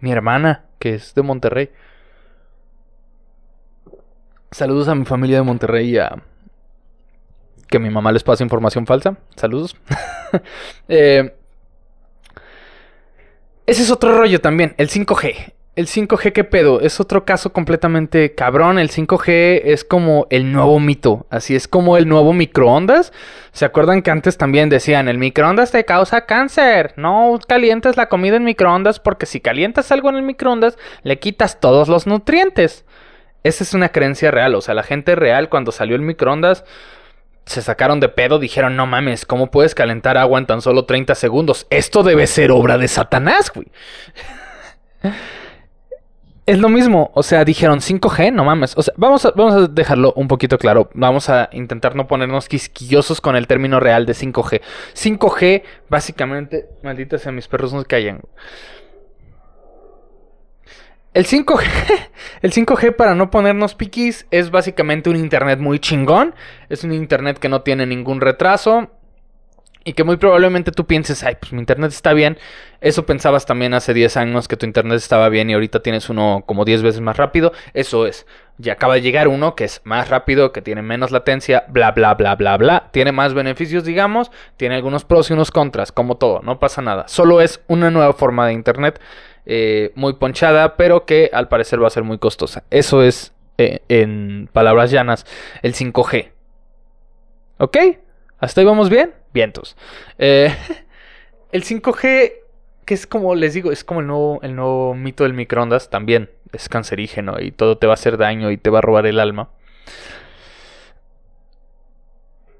mi 0.00 0.12
hermana, 0.12 0.66
que 0.78 0.92
es 0.92 1.14
de 1.14 1.22
Monterrey. 1.22 1.70
Saludos 4.50 4.88
a 4.88 4.94
mi 4.94 5.06
familia 5.06 5.38
de 5.38 5.42
Monterrey 5.42 5.88
y 5.88 5.98
a... 5.98 6.22
Que 7.68 7.78
mi 7.78 7.88
mamá 7.88 8.12
les 8.12 8.22
pase 8.22 8.44
información 8.44 8.86
falsa. 8.86 9.16
Saludos. 9.36 9.74
eh, 10.88 11.34
ese 13.66 13.82
es 13.82 13.90
otro 13.90 14.16
rollo 14.16 14.40
también, 14.40 14.74
el 14.78 14.88
5G. 14.88 15.52
El 15.76 15.88
5G, 15.88 16.32
¿qué 16.32 16.42
pedo? 16.42 16.80
Es 16.80 17.00
otro 17.00 17.26
caso 17.26 17.52
completamente 17.52 18.34
cabrón. 18.34 18.78
El 18.78 18.88
5G 18.88 19.60
es 19.62 19.84
como 19.84 20.26
el 20.30 20.50
nuevo 20.50 20.80
mito. 20.80 21.26
Así 21.28 21.54
es 21.54 21.68
como 21.68 21.98
el 21.98 22.08
nuevo 22.08 22.32
microondas. 22.32 23.12
¿Se 23.52 23.66
acuerdan 23.66 24.00
que 24.00 24.10
antes 24.10 24.38
también 24.38 24.70
decían, 24.70 25.06
el 25.06 25.18
microondas 25.18 25.72
te 25.72 25.84
causa 25.84 26.24
cáncer? 26.24 26.94
No 26.96 27.38
calientes 27.46 27.98
la 27.98 28.08
comida 28.08 28.36
en 28.36 28.44
microondas 28.44 29.00
porque 29.00 29.26
si 29.26 29.40
calientas 29.40 29.92
algo 29.92 30.08
en 30.08 30.16
el 30.16 30.22
microondas, 30.22 30.78
le 31.02 31.18
quitas 31.18 31.60
todos 31.60 31.88
los 31.88 32.06
nutrientes. 32.06 32.86
Esa 33.42 33.62
es 33.62 33.74
una 33.74 33.90
creencia 33.90 34.30
real. 34.30 34.54
O 34.54 34.62
sea, 34.62 34.72
la 34.72 34.82
gente 34.82 35.14
real 35.14 35.50
cuando 35.50 35.72
salió 35.72 35.94
el 35.94 36.00
microondas 36.00 36.64
se 37.46 37.62
sacaron 37.62 38.00
de 38.00 38.08
pedo, 38.08 38.38
dijeron, 38.38 38.76
no 38.76 38.86
mames, 38.86 39.24
¿cómo 39.24 39.50
puedes 39.50 39.74
calentar 39.74 40.18
agua 40.18 40.38
en 40.38 40.46
tan 40.46 40.60
solo 40.60 40.84
30 40.84 41.14
segundos? 41.14 41.66
Esto 41.70 42.02
debe 42.02 42.26
ser 42.26 42.50
obra 42.50 42.76
de 42.76 42.88
Satanás, 42.88 43.52
güey. 43.54 43.68
es 46.46 46.58
lo 46.58 46.68
mismo, 46.68 47.10
o 47.14 47.22
sea, 47.22 47.44
dijeron 47.44 47.80
5G, 47.80 48.32
no 48.32 48.44
mames. 48.44 48.76
O 48.76 48.82
sea, 48.82 48.94
vamos 48.96 49.24
a, 49.26 49.30
vamos 49.30 49.54
a 49.54 49.66
dejarlo 49.68 50.12
un 50.16 50.28
poquito 50.28 50.58
claro. 50.58 50.90
Vamos 50.94 51.28
a 51.28 51.48
intentar 51.52 51.96
no 51.96 52.06
ponernos 52.06 52.48
quisquillosos 52.48 53.20
con 53.20 53.36
el 53.36 53.46
término 53.46 53.80
real 53.80 54.06
de 54.06 54.12
5G. 54.12 54.60
5G, 54.94 55.62
básicamente, 55.88 56.68
maldita 56.82 57.18
sea, 57.18 57.32
mis 57.32 57.48
perros 57.48 57.72
no 57.72 57.80
se 57.80 57.86
callan. 57.86 58.20
El 61.16 61.24
5G, 61.24 61.62
el 62.42 62.52
5G 62.52 62.94
para 62.94 63.14
no 63.14 63.30
ponernos 63.30 63.74
piquis 63.74 64.26
es 64.30 64.50
básicamente 64.50 65.08
un 65.08 65.16
internet 65.16 65.58
muy 65.60 65.78
chingón. 65.78 66.34
Es 66.68 66.84
un 66.84 66.92
internet 66.92 67.38
que 67.38 67.48
no 67.48 67.62
tiene 67.62 67.86
ningún 67.86 68.20
retraso. 68.20 68.90
Y 69.82 69.94
que 69.94 70.04
muy 70.04 70.18
probablemente 70.18 70.72
tú 70.72 70.86
pienses, 70.86 71.22
ay, 71.22 71.36
pues 71.40 71.54
mi 71.54 71.60
internet 71.60 71.90
está 71.90 72.12
bien. 72.12 72.36
Eso 72.82 73.06
pensabas 73.06 73.46
también 73.46 73.72
hace 73.72 73.94
10 73.94 74.14
años 74.18 74.46
que 74.46 74.58
tu 74.58 74.66
internet 74.66 74.98
estaba 74.98 75.30
bien 75.30 75.48
y 75.48 75.54
ahorita 75.54 75.80
tienes 75.80 76.10
uno 76.10 76.42
como 76.44 76.66
10 76.66 76.82
veces 76.82 77.00
más 77.00 77.16
rápido. 77.16 77.52
Eso 77.72 78.06
es. 78.06 78.26
Ya 78.58 78.74
acaba 78.74 78.94
de 78.94 79.00
llegar 79.00 79.26
uno 79.26 79.54
que 79.54 79.64
es 79.64 79.80
más 79.84 80.10
rápido, 80.10 80.52
que 80.52 80.60
tiene 80.60 80.82
menos 80.82 81.12
latencia, 81.12 81.64
bla, 81.68 81.92
bla, 81.92 82.12
bla, 82.12 82.34
bla, 82.34 82.58
bla. 82.58 82.88
Tiene 82.90 83.12
más 83.12 83.32
beneficios, 83.32 83.84
digamos. 83.84 84.30
Tiene 84.58 84.74
algunos 84.74 85.06
pros 85.06 85.30
y 85.30 85.32
unos 85.32 85.50
contras, 85.50 85.92
como 85.92 86.18
todo. 86.18 86.42
No 86.42 86.58
pasa 86.58 86.82
nada. 86.82 87.08
Solo 87.08 87.40
es 87.40 87.62
una 87.68 87.90
nueva 87.90 88.12
forma 88.12 88.46
de 88.46 88.52
internet 88.52 89.00
eh, 89.46 89.92
muy 89.94 90.14
ponchada, 90.14 90.76
pero 90.76 91.06
que 91.06 91.30
al 91.32 91.48
parecer 91.48 91.82
va 91.82 91.86
a 91.86 91.90
ser 91.90 92.02
muy 92.02 92.18
costosa. 92.18 92.64
Eso 92.70 93.02
es, 93.02 93.32
eh, 93.58 93.80
en 93.88 94.48
palabras 94.52 94.90
llanas, 94.90 95.24
el 95.62 95.74
5G. 95.74 96.32
¿Ok? 97.58 97.76
¿Hasta 98.38 98.60
ahí 98.60 98.66
vamos 98.66 98.90
bien? 98.90 99.14
Vientos. 99.32 99.76
Eh, 100.18 100.54
el 101.52 101.64
5G, 101.64 102.32
que 102.84 102.94
es 102.94 103.06
como 103.06 103.34
les 103.34 103.54
digo, 103.54 103.72
es 103.72 103.84
como 103.84 104.00
el 104.00 104.06
nuevo, 104.08 104.40
el 104.42 104.54
nuevo 104.56 104.94
mito 104.94 105.24
del 105.24 105.32
microondas, 105.32 105.90
también 105.90 106.30
es 106.52 106.68
cancerígeno 106.68 107.40
y 107.40 107.52
todo 107.52 107.78
te 107.78 107.86
va 107.86 107.92
a 107.92 107.94
hacer 107.94 108.18
daño 108.18 108.50
y 108.50 108.56
te 108.56 108.70
va 108.70 108.78
a 108.78 108.82
robar 108.82 109.06
el 109.06 109.20
alma 109.20 109.48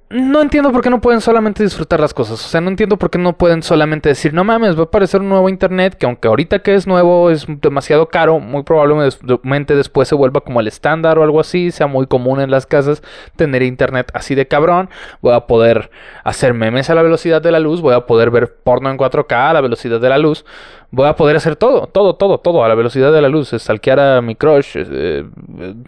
no 0.08 0.40
entiendo 0.40 0.70
por 0.70 0.82
qué 0.82 0.90
no 0.90 1.00
pueden 1.00 1.20
solamente 1.20 1.64
disfrutar 1.64 1.98
las 1.98 2.14
cosas. 2.14 2.44
O 2.44 2.48
sea, 2.48 2.60
no 2.60 2.68
entiendo 2.68 2.96
por 2.96 3.10
qué 3.10 3.18
no 3.18 3.36
pueden 3.36 3.62
solamente 3.62 4.08
decir, 4.08 4.32
no 4.32 4.44
mames, 4.44 4.76
va 4.76 4.82
a 4.82 4.84
aparecer 4.84 5.20
un 5.20 5.28
nuevo 5.28 5.48
internet 5.48 5.94
que 5.94 6.06
aunque 6.06 6.28
ahorita 6.28 6.60
que 6.60 6.74
es 6.74 6.86
nuevo 6.86 7.28
es 7.30 7.46
demasiado 7.60 8.06
caro, 8.08 8.38
muy 8.38 8.62
probablemente 8.62 9.74
después 9.74 10.06
se 10.06 10.14
vuelva 10.14 10.42
como 10.42 10.60
el 10.60 10.68
estándar 10.68 11.18
o 11.18 11.24
algo 11.24 11.40
así, 11.40 11.72
sea 11.72 11.88
muy 11.88 12.06
común 12.06 12.40
en 12.40 12.52
las 12.52 12.66
casas 12.66 13.02
tener 13.34 13.62
internet 13.62 14.10
así 14.14 14.36
de 14.36 14.46
cabrón. 14.46 14.90
Voy 15.22 15.34
a 15.34 15.46
poder 15.46 15.90
hacer 16.22 16.54
memes 16.54 16.88
a 16.88 16.94
la 16.94 17.02
velocidad 17.02 17.42
de 17.42 17.50
la 17.50 17.58
luz, 17.58 17.80
voy 17.80 17.94
a 17.94 18.06
poder 18.06 18.30
ver 18.30 18.54
porno 18.54 18.90
en 18.90 18.98
4K 18.98 19.50
a 19.50 19.52
la 19.52 19.60
velocidad 19.60 20.00
de 20.00 20.08
la 20.08 20.18
luz, 20.18 20.44
voy 20.90 21.08
a 21.08 21.16
poder 21.16 21.36
hacer 21.36 21.56
todo, 21.56 21.86
todo, 21.86 22.14
todo, 22.14 22.38
todo 22.38 22.64
a 22.64 22.68
la 22.68 22.74
velocidad 22.74 23.12
de 23.12 23.20
la 23.20 23.28
luz. 23.28 23.50
Stalkear 23.50 24.00
a 24.00 24.22
mi 24.22 24.34
crush, 24.34 24.76
eh, 24.76 25.24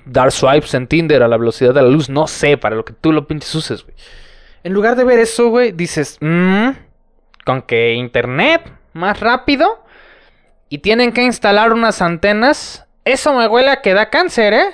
dar 0.05 0.33
swipes 0.33 0.75
en 0.75 0.87
Tinder 0.87 1.23
a 1.23 1.29
la 1.29 1.37
velocidad 1.37 1.75
de 1.75 1.83
la 1.83 1.89
luz, 1.89 2.09
no 2.09 2.27
sé, 2.27 2.57
para 2.57 2.77
lo 2.77 2.85
que 2.85 2.93
tú 2.93 3.13
lo 3.13 3.27
pinches 3.27 3.55
uses, 3.55 3.85
güey. 3.85 3.95
En 4.65 4.73
lugar 4.73 4.97
de 4.97 5.05
ver 5.05 5.19
eso, 5.19 5.49
güey, 5.49 5.73
dices, 5.73 6.19
mmm, 6.21 6.71
con 7.45 7.63
que 7.63 7.95
internet 7.95 8.71
más 8.93 9.21
rápido 9.21 9.83
y 10.69 10.79
tienen 10.79 11.13
que 11.13 11.23
instalar 11.23 11.73
unas 11.73 12.03
antenas, 12.03 12.87
eso 13.05 13.33
me 13.35 13.47
huele 13.47 13.71
a 13.71 13.81
que 13.81 13.95
da 13.95 14.11
cáncer, 14.11 14.53
¿eh? 14.53 14.67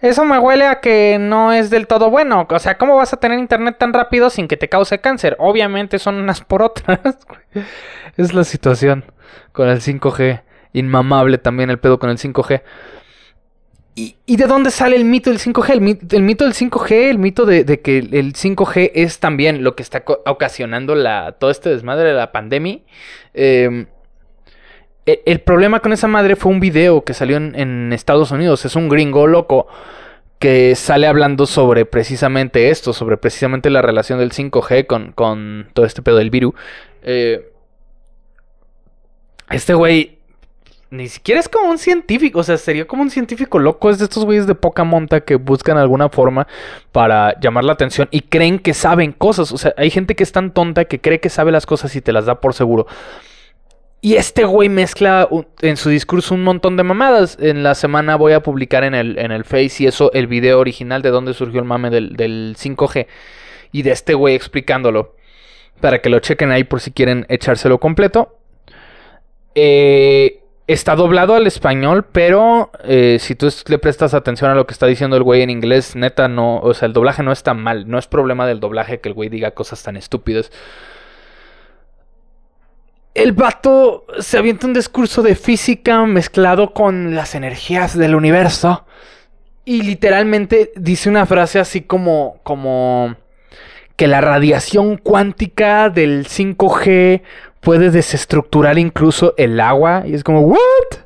Eso 0.00 0.24
me 0.24 0.38
huele 0.38 0.66
a 0.66 0.80
que 0.80 1.18
no 1.18 1.52
es 1.52 1.70
del 1.70 1.86
todo 1.86 2.10
bueno. 2.10 2.46
O 2.48 2.58
sea, 2.58 2.78
¿cómo 2.78 2.96
vas 2.96 3.12
a 3.12 3.18
tener 3.18 3.38
internet 3.38 3.76
tan 3.78 3.92
rápido 3.92 4.30
sin 4.30 4.46
que 4.46 4.56
te 4.56 4.68
cause 4.68 5.00
cáncer? 5.00 5.36
Obviamente 5.38 5.98
son 5.98 6.16
unas 6.16 6.40
por 6.40 6.62
otras. 6.62 7.00
es 8.16 8.32
la 8.32 8.44
situación 8.44 9.04
con 9.52 9.68
el 9.68 9.80
5G. 9.80 10.42
Inmamable 10.72 11.38
también 11.38 11.70
el 11.70 11.78
pedo 11.78 11.98
con 11.98 12.10
el 12.10 12.18
5G. 12.18 12.62
¿Y, 14.26 14.36
de 14.36 14.46
dónde 14.46 14.70
sale 14.70 14.94
el 14.94 15.04
mito 15.04 15.30
del 15.30 15.40
5G? 15.40 15.70
El, 15.70 15.80
mito, 15.80 16.44
del 16.44 16.54
5G, 16.54 16.92
el 17.10 17.18
mito 17.18 17.44
de, 17.46 17.64
que 17.80 17.98
el 17.98 18.32
5G 18.32 18.92
es 18.94 19.18
también 19.18 19.64
lo 19.64 19.74
que 19.74 19.82
está 19.82 20.04
ocasionando 20.26 20.94
la, 20.94 21.32
todo 21.32 21.50
este 21.50 21.70
desmadre 21.70 22.10
de 22.10 22.14
la 22.14 22.30
pandemia. 22.30 22.78
Em, 23.34 23.82
e, 23.82 23.86
el, 25.24 25.40
problema 25.40 25.80
con 25.80 25.92
esa 25.92 26.08
madre 26.08 26.36
fue 26.36 26.52
un 26.52 26.60
video 26.60 27.02
que 27.02 27.14
salió 27.14 27.36
en, 27.36 27.92
Estados 27.92 28.30
Unidos. 28.30 28.64
Es 28.64 28.76
un 28.76 28.88
gringo 28.88 29.26
loco 29.26 29.66
que 30.38 30.74
sale 30.74 31.06
hablando 31.06 31.46
sobre 31.46 31.84
precisamente 31.84 32.70
esto, 32.70 32.92
sobre 32.92 33.16
precisamente 33.16 33.70
la 33.70 33.82
relación 33.82 34.18
del 34.18 34.32
5G 34.32 34.86
con, 34.86 35.12
con 35.12 35.68
todo 35.72 35.86
este 35.86 36.02
pedo 36.02 36.16
del 36.16 36.30
virus. 36.30 36.54
Eh, 37.02 37.50
este 39.50 39.74
güey 39.74 40.18
ni 40.90 41.08
siquiera 41.08 41.38
es 41.38 41.48
como 41.50 41.68
un 41.70 41.76
científico, 41.76 42.38
o 42.40 42.42
sea, 42.42 42.56
sería 42.56 42.86
como 42.86 43.02
un 43.02 43.10
científico 43.10 43.58
loco. 43.58 43.90
Es 43.90 43.98
de 43.98 44.04
estos 44.04 44.24
güeyes 44.24 44.46
de 44.46 44.54
poca 44.54 44.84
monta 44.84 45.20
que 45.20 45.36
buscan 45.36 45.76
alguna 45.76 46.08
forma 46.08 46.46
para 46.92 47.38
llamar 47.40 47.64
la 47.64 47.74
atención 47.74 48.08
y 48.10 48.22
creen 48.22 48.58
que 48.58 48.72
saben 48.72 49.12
cosas. 49.12 49.52
O 49.52 49.58
sea, 49.58 49.74
hay 49.76 49.90
gente 49.90 50.16
que 50.16 50.22
es 50.22 50.32
tan 50.32 50.52
tonta 50.52 50.86
que 50.86 51.00
cree 51.00 51.20
que 51.20 51.28
sabe 51.28 51.52
las 51.52 51.66
cosas 51.66 51.94
y 51.94 52.00
te 52.00 52.12
las 52.12 52.24
da 52.24 52.40
por 52.40 52.54
seguro. 52.54 52.86
Y 54.00 54.14
este 54.14 54.44
güey 54.44 54.68
mezcla 54.68 55.28
en 55.60 55.76
su 55.76 55.90
discurso 55.90 56.34
un 56.34 56.44
montón 56.44 56.76
de 56.76 56.84
mamadas. 56.84 57.36
En 57.40 57.62
la 57.62 57.74
semana 57.74 58.16
voy 58.16 58.32
a 58.32 58.42
publicar 58.42 58.84
en 58.84 58.94
el, 58.94 59.18
en 59.18 59.32
el 59.32 59.44
Face 59.44 59.82
y 59.82 59.86
eso 59.86 60.12
el 60.12 60.28
video 60.28 60.60
original 60.60 61.02
de 61.02 61.10
dónde 61.10 61.34
surgió 61.34 61.60
el 61.60 61.66
mame 61.66 61.90
del, 61.90 62.16
del 62.16 62.56
5G. 62.56 63.06
Y 63.72 63.82
de 63.82 63.90
este 63.90 64.14
güey 64.14 64.34
explicándolo. 64.34 65.16
Para 65.80 66.00
que 66.00 66.10
lo 66.10 66.20
chequen 66.20 66.50
ahí 66.50 66.64
por 66.64 66.80
si 66.80 66.92
quieren 66.92 67.26
echárselo 67.28 67.78
completo. 67.78 68.38
Eh 69.54 70.42
Está 70.68 70.96
doblado 70.96 71.34
al 71.34 71.46
español, 71.46 72.04
pero 72.12 72.70
eh, 72.84 73.16
si 73.20 73.34
tú 73.34 73.48
le 73.68 73.78
prestas 73.78 74.12
atención 74.12 74.50
a 74.50 74.54
lo 74.54 74.66
que 74.66 74.74
está 74.74 74.84
diciendo 74.84 75.16
el 75.16 75.22
güey 75.22 75.40
en 75.40 75.48
inglés, 75.48 75.96
neta, 75.96 76.28
no, 76.28 76.58
o 76.58 76.74
sea, 76.74 76.84
el 76.84 76.92
doblaje 76.92 77.22
no 77.22 77.32
está 77.32 77.54
mal. 77.54 77.88
No 77.88 77.98
es 77.98 78.06
problema 78.06 78.46
del 78.46 78.60
doblaje 78.60 79.00
que 79.00 79.08
el 79.08 79.14
güey 79.14 79.30
diga 79.30 79.52
cosas 79.52 79.82
tan 79.82 79.96
estúpidas. 79.96 80.52
El 83.18 83.32
vato 83.32 84.06
se 84.20 84.38
avienta 84.38 84.68
un 84.68 84.74
discurso 84.74 85.22
de 85.22 85.34
física 85.34 86.06
mezclado 86.06 86.72
con 86.72 87.16
las 87.16 87.34
energías 87.34 87.98
del 87.98 88.14
universo. 88.14 88.86
Y 89.64 89.82
literalmente 89.82 90.70
dice 90.76 91.08
una 91.08 91.26
frase 91.26 91.58
así 91.58 91.80
como, 91.80 92.38
como 92.44 93.16
que 93.96 94.06
la 94.06 94.20
radiación 94.20 94.98
cuántica 94.98 95.90
del 95.90 96.28
5G 96.28 97.22
puede 97.58 97.90
desestructurar 97.90 98.78
incluso 98.78 99.34
el 99.36 99.58
agua. 99.58 100.04
Y 100.06 100.14
es 100.14 100.22
como, 100.22 100.42
¿what? 100.42 100.98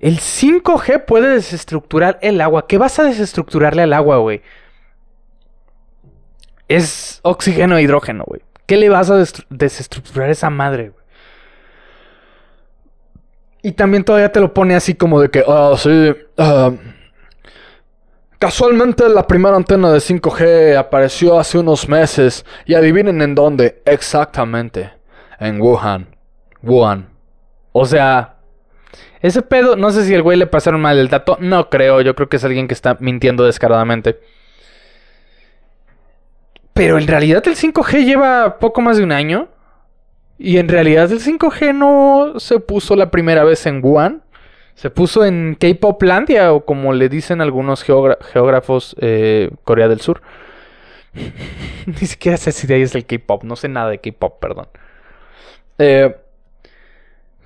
El 0.00 0.18
5G 0.18 1.04
puede 1.04 1.28
desestructurar 1.28 2.18
el 2.20 2.40
agua. 2.40 2.66
¿Qué 2.66 2.78
vas 2.78 2.98
a 2.98 3.04
desestructurarle 3.04 3.82
al 3.82 3.92
agua, 3.92 4.16
güey? 4.16 4.42
Es 6.66 7.20
oxígeno 7.22 7.76
e 7.78 7.82
hidrógeno, 7.82 8.24
güey. 8.26 8.42
¿Qué 8.66 8.76
le 8.76 8.88
vas 8.88 9.10
a 9.10 9.22
desestructurar 9.48 10.30
esa 10.30 10.50
madre? 10.50 10.92
Y 13.62 13.72
también 13.72 14.04
todavía 14.04 14.30
te 14.30 14.40
lo 14.40 14.52
pone 14.52 14.74
así 14.74 14.94
como 14.94 15.20
de 15.20 15.30
que, 15.30 15.44
ah, 15.46 15.74
sí, 15.76 16.14
ah, 16.38 16.72
Casualmente 18.38 19.08
la 19.08 19.26
primera 19.26 19.56
antena 19.56 19.90
de 19.90 19.98
5G 19.98 20.76
apareció 20.76 21.38
hace 21.38 21.58
unos 21.58 21.88
meses 21.88 22.44
y 22.66 22.74
adivinen 22.74 23.22
en 23.22 23.34
dónde 23.34 23.80
exactamente. 23.86 24.92
En 25.40 25.58
Wuhan. 25.60 26.14
Wuhan. 26.62 27.08
O 27.72 27.86
sea, 27.86 28.36
ese 29.22 29.40
pedo, 29.40 29.76
no 29.76 29.90
sé 29.90 30.04
si 30.04 30.12
el 30.12 30.22
güey 30.22 30.36
le 30.36 30.46
pasaron 30.46 30.82
mal 30.82 30.98
el 30.98 31.08
dato, 31.08 31.38
no 31.40 31.70
creo, 31.70 32.02
yo 32.02 32.14
creo 32.14 32.28
que 32.28 32.36
es 32.36 32.44
alguien 32.44 32.68
que 32.68 32.74
está 32.74 32.98
mintiendo 33.00 33.44
descaradamente. 33.44 34.20
Pero 36.76 36.98
en 36.98 37.06
realidad 37.06 37.42
el 37.48 37.56
5G 37.56 38.04
lleva 38.04 38.58
poco 38.58 38.82
más 38.82 38.98
de 38.98 39.02
un 39.02 39.10
año. 39.10 39.48
Y 40.38 40.58
en 40.58 40.68
realidad 40.68 41.10
el 41.10 41.20
5G 41.20 41.74
no 41.74 42.38
se 42.38 42.60
puso 42.60 42.94
la 42.94 43.10
primera 43.10 43.44
vez 43.44 43.64
en 43.64 43.82
Wuhan. 43.82 44.22
Se 44.74 44.90
puso 44.90 45.24
en 45.24 45.56
K-Poplandia, 45.58 46.52
o 46.52 46.66
como 46.66 46.92
le 46.92 47.08
dicen 47.08 47.40
algunos 47.40 47.82
geógrafos, 47.82 48.94
eh, 49.00 49.50
Corea 49.64 49.88
del 49.88 50.02
Sur. 50.02 50.20
Ni 51.86 52.06
siquiera 52.06 52.36
sé 52.36 52.52
si 52.52 52.66
de 52.66 52.74
ahí 52.74 52.82
es 52.82 52.94
el 52.94 53.06
K-Pop, 53.06 53.42
no 53.44 53.56
sé 53.56 53.68
nada 53.68 53.88
de 53.88 53.98
K-Pop, 53.98 54.38
perdón. 54.38 54.68
Eh, 55.78 56.14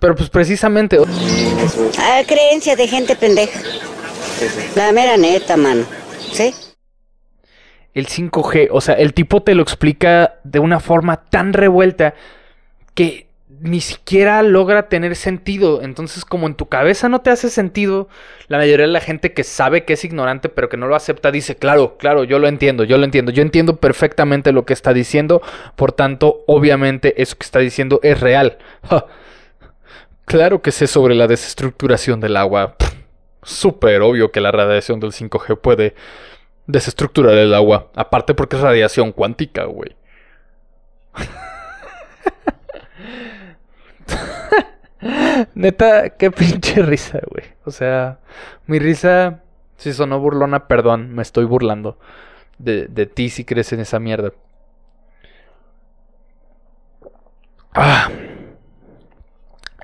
pero 0.00 0.16
pues 0.16 0.28
precisamente... 0.28 0.98
Ah, 2.00 2.22
creencia 2.26 2.74
de 2.74 2.88
gente 2.88 3.14
pendeja. 3.14 3.60
La 4.74 4.90
mera 4.90 5.16
neta, 5.16 5.56
mano. 5.56 5.84
¿Sí? 6.32 6.52
El 7.94 8.06
5G, 8.06 8.68
o 8.70 8.80
sea, 8.80 8.94
el 8.94 9.14
tipo 9.14 9.42
te 9.42 9.54
lo 9.54 9.62
explica 9.62 10.34
de 10.44 10.58
una 10.58 10.80
forma 10.80 11.24
tan 11.24 11.52
revuelta 11.52 12.14
que 12.94 13.30
ni 13.60 13.80
siquiera 13.80 14.42
logra 14.42 14.88
tener 14.88 15.16
sentido. 15.16 15.82
Entonces, 15.82 16.24
como 16.24 16.46
en 16.46 16.54
tu 16.54 16.66
cabeza 16.66 17.08
no 17.08 17.20
te 17.20 17.30
hace 17.30 17.50
sentido, 17.50 18.08
la 18.48 18.58
mayoría 18.58 18.86
de 18.86 18.92
la 18.92 19.00
gente 19.00 19.32
que 19.32 19.44
sabe 19.44 19.84
que 19.84 19.92
es 19.92 20.04
ignorante 20.04 20.48
pero 20.48 20.68
que 20.68 20.76
no 20.76 20.86
lo 20.86 20.96
acepta 20.96 21.30
dice, 21.30 21.56
claro, 21.56 21.96
claro, 21.98 22.24
yo 22.24 22.38
lo 22.38 22.48
entiendo, 22.48 22.84
yo 22.84 22.96
lo 22.96 23.04
entiendo, 23.04 23.32
yo 23.32 23.42
entiendo 23.42 23.76
perfectamente 23.76 24.52
lo 24.52 24.64
que 24.64 24.72
está 24.72 24.92
diciendo, 24.92 25.42
por 25.76 25.92
tanto, 25.92 26.42
obviamente 26.46 27.20
eso 27.20 27.36
que 27.36 27.44
está 27.44 27.58
diciendo 27.58 28.00
es 28.02 28.20
real. 28.20 28.58
Claro 30.24 30.62
que 30.62 30.70
sé 30.70 30.86
sobre 30.86 31.16
la 31.16 31.26
desestructuración 31.26 32.20
del 32.20 32.36
agua. 32.36 32.76
Súper 33.42 34.00
obvio 34.00 34.30
que 34.30 34.40
la 34.40 34.52
radiación 34.52 35.00
del 35.00 35.10
5G 35.10 35.58
puede 35.58 35.94
desestructurar 36.72 37.34
el 37.34 37.54
agua. 37.54 37.90
Aparte 37.94 38.34
porque 38.34 38.56
es 38.56 38.62
radiación 38.62 39.12
cuántica, 39.12 39.64
güey. 39.64 39.96
Neta, 45.54 46.10
qué 46.10 46.30
pinche 46.30 46.82
risa, 46.82 47.20
güey. 47.30 47.44
O 47.64 47.70
sea, 47.70 48.18
mi 48.66 48.78
risa, 48.78 49.40
si 49.76 49.92
sonó 49.92 50.20
burlona, 50.20 50.68
perdón, 50.68 51.14
me 51.14 51.22
estoy 51.22 51.44
burlando 51.44 51.98
de, 52.58 52.86
de 52.86 53.06
ti 53.06 53.30
si 53.30 53.44
crees 53.44 53.72
en 53.72 53.80
esa 53.80 53.98
mierda. 53.98 54.32
Ah. 57.74 58.10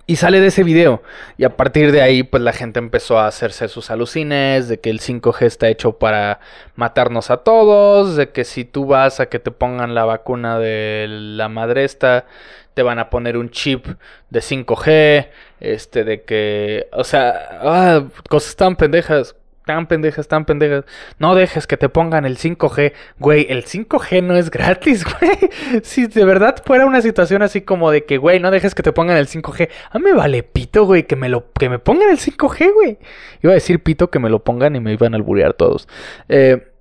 Y 0.06 0.16
sale 0.16 0.40
de 0.40 0.48
ese 0.48 0.62
video. 0.62 1.02
Y 1.36 1.44
a 1.44 1.56
partir 1.56 1.90
de 1.90 2.00
ahí, 2.00 2.22
pues 2.22 2.42
la 2.42 2.52
gente 2.52 2.78
empezó 2.78 3.18
a 3.18 3.26
hacerse 3.26 3.68
sus 3.68 3.90
alucines. 3.90 4.68
De 4.68 4.78
que 4.78 4.90
el 4.90 5.00
5G 5.00 5.42
está 5.42 5.68
hecho 5.68 5.98
para 5.98 6.40
matarnos 6.76 7.30
a 7.30 7.38
todos. 7.38 8.16
De 8.16 8.30
que 8.30 8.44
si 8.44 8.64
tú 8.64 8.86
vas 8.86 9.20
a 9.20 9.26
que 9.26 9.38
te 9.38 9.50
pongan 9.50 9.94
la 9.94 10.04
vacuna 10.04 10.58
de 10.58 11.06
la 11.08 11.48
madre 11.48 11.84
esta, 11.84 12.26
te 12.74 12.82
van 12.82 12.98
a 12.98 13.10
poner 13.10 13.36
un 13.38 13.50
chip 13.50 13.86
de 14.30 14.40
5G, 14.40 15.28
este, 15.60 16.04
de 16.04 16.24
que, 16.24 16.88
o 16.92 17.04
sea, 17.04 17.60
ah, 17.62 18.04
cosas 18.28 18.54
tan 18.54 18.76
pendejas. 18.76 19.35
Tan 19.66 19.88
pendejas, 19.88 20.28
tan 20.28 20.44
pendejas. 20.46 20.84
No 21.18 21.34
dejes 21.34 21.66
que 21.66 21.76
te 21.76 21.88
pongan 21.88 22.24
el 22.24 22.38
5G. 22.38 22.92
Güey, 23.18 23.46
el 23.50 23.64
5G 23.64 24.22
no 24.22 24.36
es 24.36 24.48
gratis, 24.48 25.04
güey. 25.20 25.82
Si 25.82 26.06
de 26.06 26.24
verdad 26.24 26.62
fuera 26.64 26.86
una 26.86 27.02
situación 27.02 27.42
así 27.42 27.62
como 27.62 27.90
de 27.90 28.04
que, 28.04 28.16
güey, 28.16 28.38
no 28.38 28.52
dejes 28.52 28.74
que 28.76 28.84
te 28.84 28.92
pongan 28.92 29.16
el 29.16 29.26
5G. 29.26 29.68
A 29.90 29.98
me 29.98 30.14
vale 30.14 30.44
pito, 30.44 30.86
güey, 30.86 31.02
que 31.02 31.16
me 31.16 31.28
lo 31.28 31.52
que 31.52 31.68
me 31.68 31.80
pongan 31.80 32.08
el 32.10 32.18
5G, 32.18 32.72
güey. 32.72 32.98
Iba 33.42 33.52
a 33.52 33.54
decir 33.54 33.82
pito 33.82 34.08
que 34.08 34.20
me 34.20 34.30
lo 34.30 34.44
pongan 34.44 34.76
y 34.76 34.80
me 34.80 34.92
iban 34.92 35.14
a 35.14 35.16
alburear 35.16 35.52
todos. 35.52 35.88
Eh, 36.28 36.72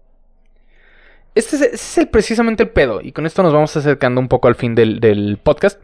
este 1.34 1.56
es, 1.56 1.98
el, 1.98 2.08
precisamente 2.08 2.63
el 2.63 2.69
pedo. 2.69 3.02
Y 3.02 3.12
con 3.12 3.26
esto 3.26 3.41
nos 3.41 3.52
vamos 3.52 3.76
acercando 3.76 4.21
un 4.21 4.28
poco 4.28 4.48
al 4.48 4.56
fin 4.56 4.76
del, 4.76 5.39
podcast. 5.41 5.82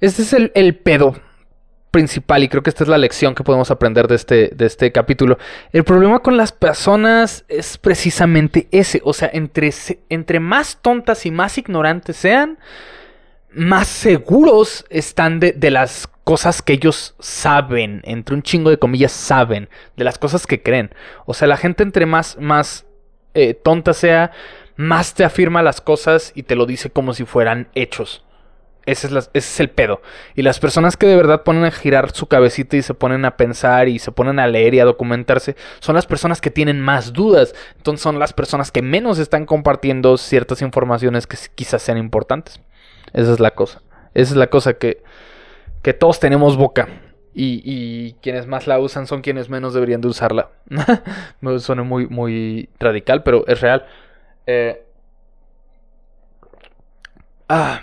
Este 0.00 0.22
es 0.22 0.32
el, 0.32 0.52
el 0.54 0.74
pedo 0.74 1.16
principal 1.90 2.42
y 2.42 2.48
creo 2.48 2.62
que 2.62 2.70
esta 2.70 2.84
es 2.84 2.88
la 2.88 2.98
lección 2.98 3.34
que 3.34 3.44
podemos 3.44 3.70
aprender 3.70 4.08
de 4.08 4.14
este, 4.14 4.50
de 4.54 4.66
este 4.66 4.92
capítulo. 4.92 5.38
El 5.72 5.84
problema 5.84 6.20
con 6.20 6.36
las 6.36 6.52
personas 6.52 7.44
es 7.48 7.78
precisamente 7.78 8.68
ese, 8.70 9.00
o 9.04 9.12
sea, 9.12 9.30
entre, 9.32 9.72
entre 10.08 10.40
más 10.40 10.78
tontas 10.82 11.26
y 11.26 11.30
más 11.30 11.58
ignorantes 11.58 12.16
sean, 12.16 12.58
más 13.50 13.88
seguros 13.88 14.84
están 14.90 15.40
de, 15.40 15.52
de, 15.52 15.70
las 15.70 16.06
cosas 16.24 16.60
que 16.60 16.74
ellos 16.74 17.14
saben, 17.18 18.02
entre 18.04 18.34
un 18.34 18.42
chingo 18.42 18.68
de 18.68 18.78
comillas 18.78 19.12
saben, 19.12 19.68
de 19.96 20.04
las 20.04 20.18
cosas 20.18 20.46
que 20.46 20.62
creen. 20.62 20.90
O 21.24 21.32
sea, 21.32 21.48
la 21.48 21.56
gente 21.56 21.82
entre 21.82 22.04
más, 22.04 22.36
más 22.38 22.84
eh, 23.34 23.54
tonta 23.54 23.94
sea, 23.94 24.32
más 24.76 25.14
te 25.14 25.24
afirma 25.24 25.62
las 25.62 25.80
cosas 25.80 26.32
y 26.34 26.44
te 26.44 26.54
lo 26.54 26.66
dice 26.66 26.90
como 26.90 27.14
si 27.14 27.24
fueran 27.24 27.68
hechos. 27.74 28.24
Ese 28.88 29.10
es, 29.34 29.60
el 29.60 29.68
pedo. 29.68 30.00
Y 30.34 30.40
las 30.40 30.58
personas 30.60 30.96
que 30.96 31.06
de 31.06 31.14
verdad 31.14 31.42
ponen 31.42 31.66
a 31.66 31.70
girar 31.70 32.10
su 32.12 32.26
cabecita 32.26 32.74
y 32.74 32.80
se 32.80 32.94
ponen 32.94 33.26
a 33.26 33.36
pensar 33.36 33.86
y 33.86 33.98
se 33.98 34.12
ponen 34.12 34.38
a 34.38 34.46
leer 34.46 34.72
y 34.72 34.80
a 34.80 34.86
documentarse, 34.86 35.56
son 35.78 35.94
las 35.94 36.06
personas 36.06 36.40
que 36.40 36.50
tienen 36.50 36.80
más 36.80 37.12
dudas. 37.12 37.54
Entonces 37.76 38.02
son 38.02 38.18
las 38.18 38.32
personas 38.32 38.72
que 38.72 38.80
menos 38.80 39.18
están 39.18 39.44
compartiendo 39.44 40.16
ciertas 40.16 40.62
informaciones 40.62 41.26
que 41.26 41.36
quizás 41.54 41.82
sean 41.82 41.98
importantes. 41.98 42.62
Esa 43.12 43.34
es 43.34 43.40
la 43.40 43.50
cosa. 43.50 43.82
Esa 44.14 44.32
es 44.32 44.36
la 44.38 44.46
cosa 44.46 44.72
que, 44.78 45.02
que 45.82 45.92
todos 45.92 46.18
tenemos 46.18 46.56
boca. 46.56 46.88
Y, 47.34 48.14
quienes 48.22 48.46
más 48.46 48.66
la 48.66 48.78
usan 48.78 49.06
son 49.06 49.20
quienes 49.20 49.50
menos 49.50 49.74
deberían 49.74 50.00
de 50.00 50.08
usarla. 50.08 50.48
Me 51.42 51.58
suena 51.58 51.82
muy, 51.82 52.06
muy 52.06 52.70
radical, 52.80 53.22
pero 53.22 53.46
es 53.46 53.60
real. 53.60 53.84
Eh, 54.46 54.82
ah 57.50 57.82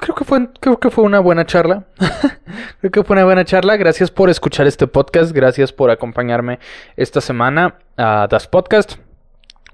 creo 0.00 0.14
que 0.14 0.24
fue, 0.24 0.48
creo 0.60 0.78
que 0.78 0.90
fue 0.90 1.04
una 1.04 1.20
buena 1.20 1.46
charla. 1.46 1.84
creo 2.80 2.90
que 2.90 3.02
fue 3.04 3.14
una 3.14 3.24
buena 3.24 3.44
charla. 3.44 3.76
Gracias 3.76 4.10
por 4.10 4.30
escuchar 4.30 4.66
este 4.66 4.86
podcast. 4.86 5.32
Gracias 5.32 5.72
por 5.72 5.90
acompañarme 5.90 6.58
esta 6.96 7.20
semana 7.20 7.76
a 7.96 8.26
Das 8.30 8.48
Podcast. 8.48 8.94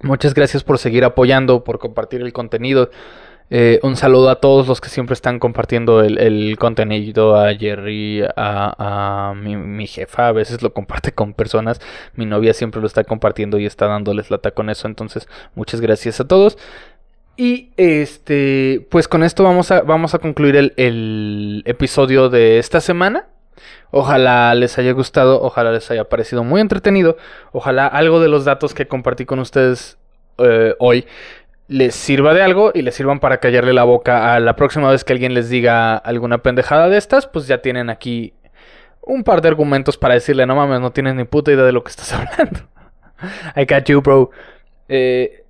Muchas 0.01 0.35
gracias 0.35 0.65
por 0.65 0.79
seguir 0.79 1.05
apoyando, 1.05 1.63
por 1.65 1.79
compartir 1.79 2.23
el 2.23 2.33
contenido. 2.33 2.91
Eh, 3.55 3.81
un 3.83 3.97
saludo 3.97 4.31
a 4.31 4.41
todos 4.41 4.67
los 4.67 4.81
que 4.81 4.89
siempre 4.89 5.13
están 5.13 5.39
compartiendo 5.39 6.01
el, 6.01 6.57
contenido, 6.59 7.37
a 7.37 7.55
Jerry, 7.55 8.25
a, 8.35 9.35
mi, 9.37 9.57
mi, 9.57 9.87
jefa, 9.87 10.29
a 10.29 10.33
veces 10.33 10.63
lo 10.63 10.73
comparte 10.73 11.13
con 11.13 11.35
personas, 11.35 11.79
mi 12.15 12.25
novia 12.25 12.55
siempre 12.55 12.81
lo 12.81 12.87
está 12.87 13.05
compartiendo 13.05 13.59
y 13.59 13.67
está 13.67 13.89
dándoles 13.89 14.31
lata 14.31 14.53
con 14.53 14.71
eso, 14.71 14.89
entonces 14.89 15.29
muchas 15.55 15.83
gracias 15.83 16.19
a 16.19 16.27
todos. 16.27 16.57
Y 17.37 17.71
este, 17.77 18.87
pues 18.91 19.09
con 19.09 19.23
esto 19.23 19.43
vamos 19.43 19.71
a, 19.71 19.83
vamos 19.83 20.15
a 20.15 20.19
concluir 20.19 20.57
el, 20.77 21.63
episodio 21.67 22.29
de 22.29 22.59
esta 22.59 22.81
semana. 22.81 23.27
Ojalá 23.91 24.55
les 24.55 24.79
haya 24.79 24.93
gustado, 24.93 25.43
ojalá 25.43 25.73
les 25.73 25.91
haya 25.91 26.05
parecido 26.05 26.45
muy 26.45 26.61
entretenido, 26.61 27.17
ojalá 27.53 27.87
algo 27.87 28.21
de 28.21 28.29
los 28.29 28.45
datos 28.45 28.75
que 28.75 28.87
compartí 28.87 29.27
con 29.27 29.39
ustedes 29.39 29.99
eh, 30.39 30.75
hoy 30.79 31.07
les 31.69 31.95
sirva 31.95 32.35
de 32.35 32.43
algo 32.43 32.73
y 32.75 32.83
les 32.83 32.95
sirvan 32.95 33.21
para 33.21 33.39
callarle 33.39 33.73
la 33.73 33.85
boca 33.85 34.35
a 34.35 34.41
la 34.41 34.57
próxima 34.57 34.91
vez 34.91 35.05
que 35.05 35.13
alguien 35.13 35.35
les 35.35 35.49
diga 35.49 35.97
alguna 35.97 36.39
pendejada 36.39 36.89
de 36.89 36.99
estas, 36.99 37.27
pues 37.27 37.47
ya 37.47 37.63
tienen 37.63 37.91
aquí 37.91 38.35
un 39.01 39.25
par 39.25 39.43
de 39.43 39.49
argumentos 39.49 39.97
para 39.99 40.15
decirle, 40.15 40.47
no 40.47 40.57
mames, 40.57 40.81
no 40.81 40.93
tienes 40.93 41.15
ni 41.15 41.25
puta 41.25 41.53
idea 41.53 41.65
de 41.65 41.73
lo 41.73 41.83
que 41.83 41.91
estás 41.91 42.13
hablando. 42.15 42.61
I 43.57 43.65
got 43.65 43.85
you, 43.85 44.01
bro. 44.01 44.31
Eh, 44.89 45.42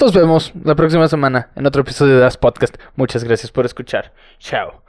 nos 0.00 0.12
vemos 0.12 0.52
la 0.64 0.74
próxima 0.74 1.08
semana 1.08 1.50
en 1.56 1.66
otro 1.66 1.82
episodio 1.82 2.14
de 2.14 2.20
Das 2.20 2.36
Podcast. 2.36 2.76
Muchas 2.96 3.24
gracias 3.24 3.50
por 3.50 3.64
escuchar. 3.64 4.12
Chao. 4.38 4.82